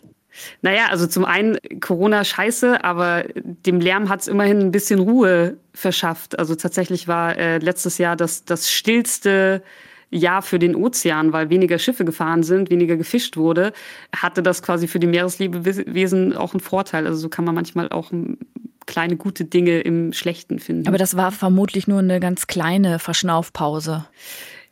Naja, 0.62 0.88
also 0.90 1.08
zum 1.08 1.24
einen 1.24 1.58
Corona 1.80 2.26
scheiße, 2.26 2.84
aber 2.84 3.24
dem 3.36 3.80
Lärm 3.80 4.10
hat's 4.10 4.28
immerhin 4.28 4.60
ein 4.60 4.72
bisschen 4.72 5.00
Ruhe 5.00 5.58
verschafft. 5.74 6.38
Also 6.38 6.56
tatsächlich 6.56 7.08
war 7.08 7.38
äh, 7.38 7.60
letztes 7.60 7.98
Jahr 7.98 8.18
das, 8.18 8.44
das 8.44 8.70
stillste 8.70 9.64
Jahr 10.10 10.42
für 10.42 10.60
den 10.60 10.76
Ozean, 10.76 11.34
weil 11.34 11.50
weniger 11.50 11.80
Schiffe 11.80 12.06
gefahren 12.06 12.44
sind, 12.44 12.70
weniger 12.70 12.96
gefischt 12.96 13.38
wurde, 13.38 13.74
hatte 14.16 14.42
das 14.42 14.62
quasi 14.62 14.88
für 14.88 15.00
die 15.00 15.08
Meereslebewesen 15.08 16.36
auch 16.36 16.54
einen 16.54 16.62
Vorteil. 16.62 17.06
Also 17.06 17.20
so 17.20 17.30
kann 17.30 17.46
man 17.46 17.56
manchmal 17.56 17.90
auch 17.90 18.12
kleine 18.86 19.18
gute 19.18 19.46
Dinge 19.46 19.82
im 19.82 20.14
Schlechten 20.14 20.60
finden. 20.60 20.88
Aber 20.88 20.98
das 20.98 21.18
war 21.18 21.32
vermutlich 21.32 21.88
nur 21.88 22.00
eine 22.00 22.20
ganz 22.20 22.48
kleine 22.48 23.00
Verschnaufpause. 23.00 24.06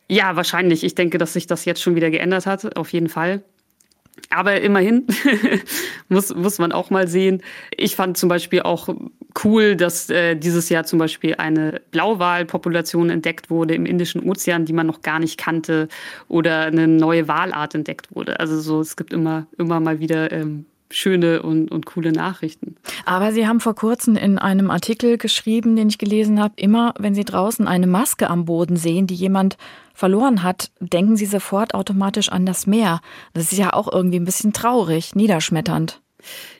Ja, 0.08 0.36
wahrscheinlich. 0.36 0.84
Ich 0.84 0.94
denke, 0.94 1.18
dass 1.18 1.34
sich 1.34 1.46
das 1.46 1.64
jetzt 1.64 1.82
schon 1.82 1.96
wieder 1.96 2.10
geändert 2.10 2.46
hat, 2.46 2.76
auf 2.76 2.92
jeden 2.92 3.08
Fall. 3.08 3.42
Aber 4.30 4.60
immerhin 4.60 5.06
muss, 6.08 6.34
muss 6.34 6.58
man 6.58 6.72
auch 6.72 6.90
mal 6.90 7.08
sehen. 7.08 7.42
Ich 7.76 7.96
fand 7.96 8.16
zum 8.16 8.28
Beispiel 8.28 8.62
auch 8.62 8.88
cool, 9.44 9.76
dass 9.76 10.10
äh, 10.10 10.34
dieses 10.34 10.68
Jahr 10.68 10.84
zum 10.84 10.98
Beispiel 10.98 11.34
eine 11.36 11.80
Blauwalpopulation 11.90 13.10
entdeckt 13.10 13.50
wurde 13.50 13.74
im 13.74 13.86
Indischen 13.86 14.22
Ozean, 14.28 14.64
die 14.64 14.72
man 14.72 14.86
noch 14.86 15.02
gar 15.02 15.18
nicht 15.18 15.38
kannte, 15.38 15.88
oder 16.28 16.62
eine 16.62 16.88
neue 16.88 17.28
Walart 17.28 17.74
entdeckt 17.74 18.14
wurde. 18.14 18.40
Also 18.40 18.60
so, 18.60 18.80
es 18.80 18.96
gibt 18.96 19.12
immer, 19.12 19.46
immer 19.58 19.80
mal 19.80 20.00
wieder 20.00 20.32
ähm, 20.32 20.66
schöne 20.90 21.42
und, 21.42 21.70
und 21.70 21.86
coole 21.86 22.12
Nachrichten. 22.12 22.76
Aber 23.04 23.32
Sie 23.32 23.46
haben 23.46 23.60
vor 23.60 23.74
kurzem 23.74 24.16
in 24.16 24.38
einem 24.38 24.70
Artikel 24.70 25.18
geschrieben, 25.18 25.76
den 25.76 25.88
ich 25.88 25.98
gelesen 25.98 26.40
habe, 26.40 26.54
immer 26.56 26.94
wenn 26.98 27.14
Sie 27.14 27.24
draußen 27.24 27.66
eine 27.66 27.86
Maske 27.86 28.30
am 28.30 28.44
Boden 28.44 28.76
sehen, 28.76 29.06
die 29.06 29.14
jemand 29.14 29.56
verloren 29.94 30.42
hat, 30.42 30.70
denken 30.80 31.16
Sie 31.16 31.26
sofort 31.26 31.74
automatisch 31.74 32.28
an 32.30 32.46
das 32.46 32.66
Meer. 32.66 33.00
Das 33.32 33.52
ist 33.52 33.58
ja 33.58 33.72
auch 33.72 33.90
irgendwie 33.90 34.20
ein 34.20 34.24
bisschen 34.24 34.52
traurig, 34.52 35.14
niederschmetternd. 35.14 36.00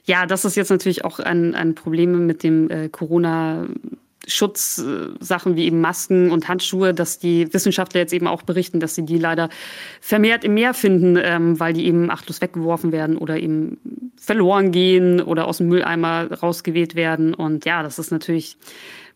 Ja, 0.05 0.25
das 0.25 0.45
ist 0.45 0.55
jetzt 0.55 0.69
natürlich 0.69 1.05
auch 1.05 1.19
ein, 1.19 1.55
ein 1.55 1.75
Problem 1.75 2.25
mit 2.25 2.43
dem 2.43 2.69
äh, 2.69 2.89
Corona. 2.89 3.67
Schutzsachen 4.27 5.55
wie 5.55 5.65
eben 5.65 5.81
Masken 5.81 6.31
und 6.31 6.47
Handschuhe, 6.47 6.93
dass 6.93 7.17
die 7.17 7.51
Wissenschaftler 7.53 8.01
jetzt 8.01 8.13
eben 8.13 8.27
auch 8.27 8.43
berichten, 8.43 8.79
dass 8.79 8.93
sie 8.93 9.05
die 9.05 9.17
leider 9.17 9.49
vermehrt 10.01 10.43
im 10.43 10.53
Meer 10.53 10.73
finden, 10.73 11.17
ähm, 11.21 11.59
weil 11.59 11.73
die 11.73 11.85
eben 11.85 12.11
achtlos 12.11 12.41
weggeworfen 12.41 12.91
werden 12.91 13.17
oder 13.17 13.39
eben 13.39 13.77
verloren 14.17 14.71
gehen 14.71 15.21
oder 15.21 15.47
aus 15.47 15.57
dem 15.57 15.69
Mülleimer 15.69 16.31
rausgeweht 16.31 16.95
werden. 16.95 17.33
Und 17.33 17.65
ja, 17.65 17.81
das 17.83 17.99
ist 17.99 18.11
natürlich 18.11 18.57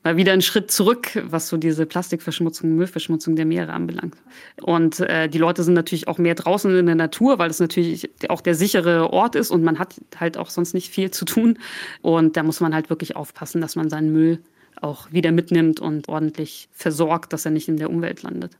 mal 0.04 0.17
wieder 0.17 0.34
ein 0.34 0.41
Schritt 0.41 0.71
zurück, 0.71 1.10
was 1.26 1.47
so 1.47 1.58
diese 1.58 1.86
Plastikverschmutzung, 1.86 2.76
Müllverschmutzung 2.76 3.36
der 3.36 3.45
Meere 3.45 3.74
anbelangt. 3.74 4.15
Und 4.62 5.00
äh, 5.02 5.28
die 5.28 5.38
Leute 5.38 5.63
sind 5.63 5.74
natürlich 5.74 6.08
auch 6.08 6.17
mehr 6.17 6.36
draußen 6.36 6.76
in 6.76 6.86
der 6.86 6.95
Natur, 6.95 7.39
weil 7.39 7.50
es 7.50 7.60
natürlich 7.60 8.10
auch 8.30 8.41
der 8.41 8.56
sichere 8.56 9.12
Ort 9.12 9.36
ist 9.36 9.52
und 9.52 9.63
man 9.63 9.80
hat 9.80 9.95
halt 10.19 10.38
auch 10.38 10.50
sonst 10.50 10.74
nicht 10.74 10.91
viel 10.91 11.12
zu 11.12 11.26
tun. 11.26 11.60
Und 12.02 12.38
da 12.38 12.43
muss 12.43 12.60
man 12.62 12.74
halt 12.74 12.89
wirklich 12.89 13.15
aufpassen, 13.15 13.62
dass 13.62 13.76
man 13.76 13.89
seinen 13.89 14.12
Müll 14.12 14.39
auch 14.80 15.12
wieder 15.12 15.32
mitnimmt 15.32 15.80
und 15.80 16.10
ordentlich 16.10 16.70
versorgt, 16.72 17.34
dass 17.34 17.46
er 17.46 17.52
nicht 17.52 17.68
in 17.68 17.78
der 17.78 17.90
Umwelt 17.90 18.24
landet. 18.24 18.58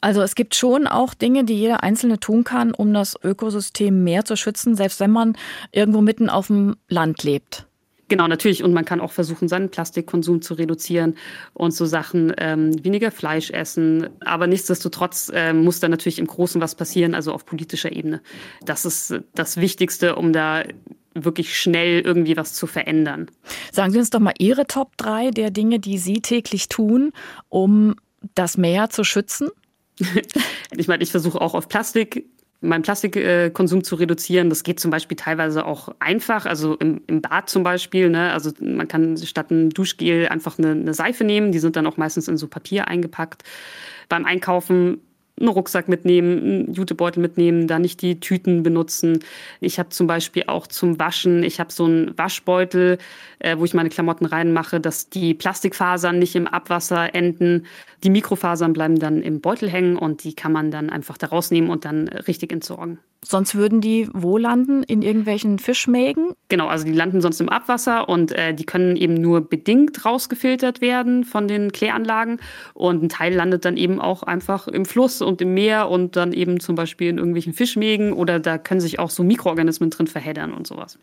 Also 0.00 0.22
es 0.22 0.34
gibt 0.34 0.54
schon 0.54 0.86
auch 0.86 1.14
Dinge, 1.14 1.44
die 1.44 1.54
jeder 1.54 1.82
Einzelne 1.82 2.18
tun 2.18 2.44
kann, 2.44 2.72
um 2.72 2.94
das 2.94 3.16
Ökosystem 3.22 4.02
mehr 4.02 4.24
zu 4.24 4.36
schützen, 4.36 4.74
selbst 4.74 5.00
wenn 5.00 5.10
man 5.10 5.36
irgendwo 5.72 6.00
mitten 6.00 6.30
auf 6.30 6.46
dem 6.46 6.76
Land 6.88 7.22
lebt. 7.22 7.66
Genau, 8.08 8.26
natürlich. 8.26 8.64
Und 8.64 8.72
man 8.72 8.86
kann 8.86 9.00
auch 9.00 9.12
versuchen, 9.12 9.48
seinen 9.48 9.68
Plastikkonsum 9.68 10.40
zu 10.40 10.54
reduzieren 10.54 11.14
und 11.52 11.72
so 11.72 11.84
Sachen 11.84 12.32
ähm, 12.38 12.82
weniger 12.82 13.10
Fleisch 13.10 13.50
essen. 13.50 14.08
Aber 14.20 14.46
nichtsdestotrotz 14.46 15.30
äh, 15.34 15.52
muss 15.52 15.80
da 15.80 15.88
natürlich 15.88 16.18
im 16.18 16.26
Großen 16.26 16.60
was 16.60 16.74
passieren, 16.74 17.14
also 17.14 17.32
auf 17.32 17.44
politischer 17.44 17.92
Ebene. 17.92 18.22
Das 18.64 18.86
ist 18.86 19.20
das 19.34 19.58
Wichtigste, 19.58 20.16
um 20.16 20.32
da 20.32 20.64
wirklich 21.24 21.58
schnell 21.58 22.00
irgendwie 22.00 22.36
was 22.36 22.54
zu 22.54 22.66
verändern. 22.66 23.30
Sagen 23.72 23.92
Sie 23.92 23.98
uns 23.98 24.10
doch 24.10 24.20
mal 24.20 24.34
Ihre 24.38 24.66
Top 24.66 24.96
3 24.96 25.30
der 25.30 25.50
Dinge, 25.50 25.78
die 25.78 25.98
Sie 25.98 26.20
täglich 26.20 26.68
tun, 26.68 27.12
um 27.48 27.94
das 28.34 28.56
Meer 28.56 28.90
zu 28.90 29.04
schützen? 29.04 29.48
ich 30.76 30.88
meine, 30.88 31.02
ich 31.02 31.10
versuche 31.10 31.40
auch 31.40 31.54
auf 31.54 31.68
Plastik 31.68 32.24
meinen 32.60 32.82
Plastikkonsum 32.82 33.84
zu 33.84 33.94
reduzieren. 33.94 34.50
Das 34.50 34.62
geht 34.62 34.80
zum 34.80 34.90
Beispiel 34.90 35.16
teilweise 35.16 35.64
auch 35.64 35.90
einfach, 36.00 36.44
also 36.44 36.74
im, 36.76 37.02
im 37.06 37.22
Bad 37.22 37.48
zum 37.48 37.62
Beispiel. 37.62 38.10
Ne? 38.10 38.32
Also 38.32 38.50
man 38.60 38.88
kann 38.88 39.16
statt 39.16 39.50
ein 39.50 39.70
Duschgel 39.70 40.28
einfach 40.28 40.58
eine, 40.58 40.72
eine 40.72 40.94
Seife 40.94 41.24
nehmen. 41.24 41.52
Die 41.52 41.60
sind 41.60 41.76
dann 41.76 41.86
auch 41.86 41.96
meistens 41.96 42.26
in 42.26 42.36
so 42.36 42.48
Papier 42.48 42.88
eingepackt. 42.88 43.44
Beim 44.08 44.24
Einkaufen 44.24 45.00
einen 45.40 45.48
Rucksack 45.48 45.88
mitnehmen, 45.88 46.38
einen 46.38 46.74
Jutebeutel 46.74 47.20
mitnehmen, 47.20 47.66
da 47.66 47.78
nicht 47.78 48.02
die 48.02 48.20
Tüten 48.20 48.62
benutzen. 48.62 49.20
Ich 49.60 49.78
habe 49.78 49.90
zum 49.90 50.06
Beispiel 50.06 50.44
auch 50.46 50.66
zum 50.66 50.98
Waschen, 50.98 51.42
ich 51.42 51.60
habe 51.60 51.72
so 51.72 51.84
einen 51.84 52.16
Waschbeutel, 52.16 52.98
äh, 53.38 53.56
wo 53.58 53.64
ich 53.64 53.74
meine 53.74 53.88
Klamotten 53.88 54.26
reinmache, 54.26 54.80
dass 54.80 55.08
die 55.08 55.34
Plastikfasern 55.34 56.18
nicht 56.18 56.34
im 56.34 56.46
Abwasser 56.46 57.14
enden. 57.14 57.66
Die 58.04 58.10
Mikrofasern 58.10 58.72
bleiben 58.72 58.98
dann 58.98 59.22
im 59.22 59.40
Beutel 59.40 59.68
hängen 59.70 59.96
und 59.96 60.24
die 60.24 60.34
kann 60.34 60.52
man 60.52 60.70
dann 60.70 60.90
einfach 60.90 61.18
da 61.18 61.28
rausnehmen 61.28 61.70
und 61.70 61.84
dann 61.84 62.08
richtig 62.08 62.52
entsorgen. 62.52 62.98
Sonst 63.24 63.56
würden 63.56 63.80
die 63.80 64.08
wo 64.12 64.38
landen? 64.38 64.84
In 64.84 65.02
irgendwelchen 65.02 65.58
Fischmägen? 65.58 66.34
Genau, 66.48 66.68
also 66.68 66.84
die 66.84 66.92
landen 66.92 67.20
sonst 67.20 67.40
im 67.40 67.48
Abwasser 67.48 68.08
und 68.08 68.32
äh, 68.32 68.54
die 68.54 68.64
können 68.64 68.96
eben 68.96 69.14
nur 69.14 69.40
bedingt 69.40 70.04
rausgefiltert 70.04 70.80
werden 70.80 71.24
von 71.24 71.48
den 71.48 71.72
Kläranlagen. 71.72 72.40
Und 72.74 73.02
ein 73.02 73.08
Teil 73.08 73.34
landet 73.34 73.64
dann 73.64 73.76
eben 73.76 74.00
auch 74.00 74.22
einfach 74.22 74.68
im 74.68 74.84
Fluss 74.84 75.20
und 75.20 75.40
im 75.40 75.52
Meer 75.52 75.88
und 75.88 76.14
dann 76.14 76.32
eben 76.32 76.60
zum 76.60 76.76
Beispiel 76.76 77.08
in 77.08 77.18
irgendwelchen 77.18 77.54
Fischmägen 77.54 78.12
oder 78.12 78.38
da 78.38 78.56
können 78.56 78.80
sich 78.80 79.00
auch 79.00 79.10
so 79.10 79.24
Mikroorganismen 79.24 79.90
drin 79.90 80.06
verheddern 80.06 80.54
und 80.54 80.66
sowas. 80.66 80.98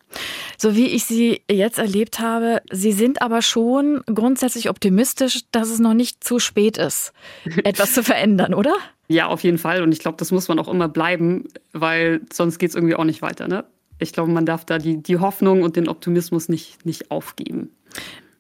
So 0.58 0.76
wie 0.76 0.88
ich 0.88 1.04
Sie 1.04 1.42
jetzt 1.52 1.80
erlebt 1.80 2.20
habe, 2.20 2.62
Sie 2.72 2.94
sind 2.94 3.22
aber 3.22 3.42
schon 3.42 4.02
grundsätzlich 4.06 4.70
optimistisch, 4.70 5.42
dass 5.52 5.70
es 5.70 5.80
noch 5.80 5.94
nicht 5.94 6.24
zu 6.24 6.40
spät 6.40 6.78
ist, 6.78 7.12
etwas 7.66 7.94
zu 7.94 8.04
verändern, 8.04 8.54
oder? 8.54 8.74
Ja, 9.08 9.28
auf 9.28 9.44
jeden 9.44 9.58
Fall. 9.58 9.82
Und 9.82 9.92
ich 9.92 10.00
glaube, 10.00 10.18
das 10.18 10.32
muss 10.32 10.48
man 10.48 10.60
auch 10.60 10.68
immer 10.68 10.88
bleiben, 10.88 11.46
weil 11.74 12.22
sonst 12.32 12.58
geht 12.58 12.70
es 12.70 12.76
irgendwie 12.76 12.96
auch 12.96 13.04
nicht 13.04 13.22
weiter. 13.22 13.48
Ne? 13.48 13.66
Ich 14.00 14.14
glaube, 14.14 14.32
man 14.32 14.46
darf 14.46 14.66
da 14.66 14.78
die, 14.78 15.02
die 15.02 15.18
Hoffnung 15.18 15.62
und 15.62 15.76
den 15.76 15.88
Optimismus 15.88 16.50
nicht, 16.50 16.86
nicht 16.86 17.12
aufgeben. 17.12 17.70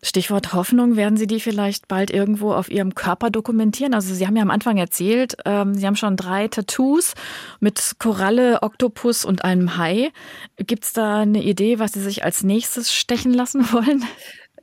Stichwort 0.05 0.53
Hoffnung, 0.53 0.97
werden 0.97 1.17
Sie 1.17 1.25
die 1.25 1.39
vielleicht 1.39 1.87
bald 1.87 2.11
irgendwo 2.11 2.53
auf 2.53 2.69
Ihrem 2.69 2.93
Körper 2.93 3.31
dokumentieren? 3.31 3.95
Also 3.95 4.13
Sie 4.13 4.27
haben 4.27 4.35
ja 4.35 4.43
am 4.43 4.51
Anfang 4.51 4.77
erzählt, 4.77 5.35
ähm, 5.45 5.73
Sie 5.73 5.85
haben 5.85 5.95
schon 5.95 6.15
drei 6.15 6.47
Tattoos 6.47 7.15
mit 7.59 7.95
Koralle, 7.97 8.61
Oktopus 8.61 9.25
und 9.25 9.43
einem 9.43 9.77
Hai. 9.77 10.11
Gibt 10.57 10.83
es 10.83 10.93
da 10.93 11.21
eine 11.21 11.41
Idee, 11.41 11.79
was 11.79 11.93
Sie 11.93 12.01
sich 12.01 12.23
als 12.23 12.43
nächstes 12.43 12.93
stechen 12.93 13.33
lassen 13.33 13.63
wollen? 13.71 14.05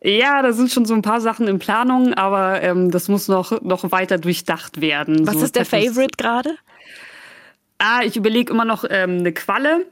Ja, 0.05 0.43
da 0.43 0.53
sind 0.53 0.71
schon 0.71 0.85
so 0.85 0.95
ein 0.95 1.03
paar 1.03 1.21
Sachen 1.21 1.47
in 1.47 1.59
Planung, 1.59 2.15
aber 2.15 2.61
ähm, 2.63 2.91
das 2.91 3.09
muss 3.09 3.29
noch, 3.29 3.63
noch 3.63 3.93
weiter 3.93 4.19
durchdacht 4.19 4.81
werden. 4.81 5.27
Was 5.27 5.37
so 5.37 5.45
ist 5.45 5.57
der 5.57 5.65
Favorite 5.65 6.17
gerade? 6.17 6.57
Ah, 7.79 8.03
ich 8.05 8.17
überlege 8.17 8.53
immer 8.53 8.65
noch 8.65 8.85
ähm, 8.89 9.19
eine 9.19 9.33
Qualle. 9.33 9.87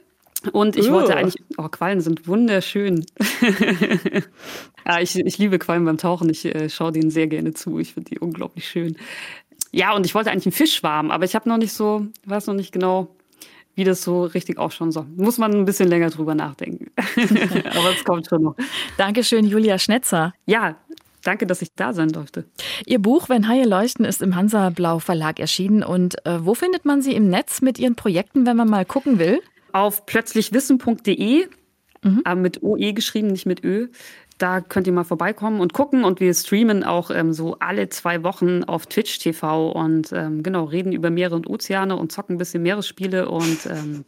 Und 0.51 0.75
ich 0.75 0.89
uh. 0.89 0.93
wollte 0.93 1.15
eigentlich, 1.15 1.41
oh, 1.57 1.67
Quallen 1.69 2.01
sind 2.01 2.27
wunderschön. 2.27 3.05
ja, 4.85 4.99
ich, 5.01 5.17
ich 5.17 5.37
liebe 5.37 5.59
Quallen 5.59 5.85
beim 5.85 5.97
Tauchen. 5.97 6.29
Ich 6.29 6.45
äh, 6.45 6.69
schaue 6.69 6.91
denen 6.91 7.11
sehr 7.11 7.27
gerne 7.27 7.53
zu. 7.53 7.79
Ich 7.79 7.93
finde 7.93 8.09
die 8.09 8.19
unglaublich 8.19 8.67
schön. 8.67 8.97
Ja, 9.71 9.93
und 9.93 10.05
ich 10.05 10.15
wollte 10.15 10.31
eigentlich 10.31 10.47
einen 10.47 10.53
Fischschwarm, 10.53 11.11
aber 11.11 11.25
ich 11.25 11.35
habe 11.35 11.47
noch 11.47 11.57
nicht 11.57 11.73
so, 11.73 12.07
weiß 12.25 12.47
noch 12.47 12.55
nicht 12.55 12.71
genau, 12.73 13.15
wie 13.75 13.83
das 13.83 14.03
so 14.03 14.23
richtig 14.23 14.57
ausschauen 14.57 14.91
soll. 14.91 15.05
Muss 15.15 15.37
man 15.37 15.53
ein 15.53 15.65
bisschen 15.65 15.89
länger 15.89 16.09
drüber 16.09 16.35
nachdenken. 16.35 16.91
Aber 16.97 17.91
es 17.95 18.03
kommt 18.03 18.27
schon 18.27 18.43
noch. 18.43 18.55
Dankeschön, 18.97 19.45
Julia 19.45 19.79
Schnetzer. 19.79 20.33
Ja, 20.45 20.77
Danke, 21.23 21.45
dass 21.45 21.61
ich 21.61 21.69
da 21.75 21.93
sein 21.93 22.09
durfte. 22.09 22.45
Ihr 22.85 22.99
Buch 22.99 23.29
Wenn 23.29 23.47
Haie 23.47 23.65
leuchten 23.65 24.05
ist 24.05 24.21
im 24.21 24.35
Hansa 24.35 24.71
Blau 24.71 24.99
Verlag 24.99 25.39
erschienen. 25.39 25.83
Und 25.83 26.25
äh, 26.25 26.43
wo 26.43 26.55
findet 26.55 26.85
man 26.85 27.01
sie 27.01 27.13
im 27.13 27.29
Netz 27.29 27.61
mit 27.61 27.77
ihren 27.77 27.95
Projekten, 27.95 28.45
wenn 28.45 28.57
man 28.57 28.69
mal 28.69 28.85
gucken 28.85 29.19
will? 29.19 29.39
Auf 29.71 30.05
plötzlichwissen.de, 30.05 31.47
mhm. 32.03 32.23
äh, 32.25 32.35
mit 32.35 32.63
OE 32.63 32.93
geschrieben, 32.93 33.27
nicht 33.27 33.45
mit 33.45 33.63
Ö. 33.63 33.89
Da 34.41 34.59
könnt 34.59 34.87
ihr 34.87 34.93
mal 34.93 35.03
vorbeikommen 35.03 35.59
und 35.59 35.71
gucken. 35.71 36.03
Und 36.03 36.19
wir 36.19 36.33
streamen 36.33 36.83
auch 36.83 37.11
ähm, 37.11 37.31
so 37.31 37.57
alle 37.59 37.89
zwei 37.89 38.23
Wochen 38.23 38.63
auf 38.63 38.87
Twitch 38.87 39.19
TV 39.19 39.69
und 39.69 40.11
ähm, 40.13 40.41
genau, 40.41 40.63
reden 40.63 40.93
über 40.93 41.11
Meere 41.11 41.35
und 41.35 41.47
Ozeane 41.47 41.95
und 41.95 42.11
zocken 42.11 42.35
ein 42.35 42.37
bisschen 42.39 42.63
Meeresspiele. 42.63 43.29
Und 43.29 43.67
ähm, 43.67 44.03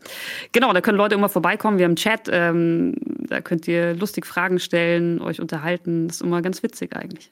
genau, 0.51 0.73
da 0.73 0.81
können 0.81 0.97
Leute 0.97 1.13
immer 1.13 1.29
vorbeikommen. 1.29 1.77
Wir 1.77 1.85
haben 1.85 1.95
Chat, 1.95 2.29
ähm, 2.31 2.95
da 3.29 3.41
könnt 3.41 3.67
ihr 3.67 3.93
lustig 3.93 4.25
Fragen 4.25 4.57
stellen, 4.57 5.21
euch 5.21 5.39
unterhalten. 5.39 6.07
Das 6.07 6.15
ist 6.15 6.21
immer 6.23 6.41
ganz 6.41 6.63
witzig 6.63 6.95
eigentlich. 6.95 7.31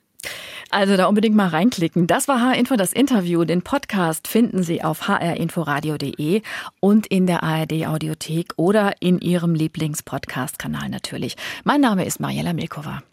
Also 0.70 0.98
da 0.98 1.08
unbedingt 1.08 1.36
mal 1.36 1.48
reinklicken. 1.48 2.08
Das 2.08 2.28
war 2.28 2.42
H-Info, 2.42 2.76
das 2.76 2.94
Interview. 2.94 3.44
Den 3.44 3.62
Podcast 3.62 4.28
finden 4.28 4.64
Sie 4.64 4.84
auf 4.84 5.08
hrinforadio.de 5.08 6.42
und 6.80 7.08
in 7.08 7.28
der 7.28 7.44
ARD 7.44 7.88
Audiothek 7.88 8.54
oder 8.56 8.94
in 9.02 9.20
Ihrem 9.20 9.54
Lieblingspodcast-Kanal 9.54 10.90
natürlich. 10.90 11.36
Mein 11.64 11.82
Name 11.82 12.06
ist 12.06 12.20
Mariella 12.20 12.54
Milkova. 12.54 13.04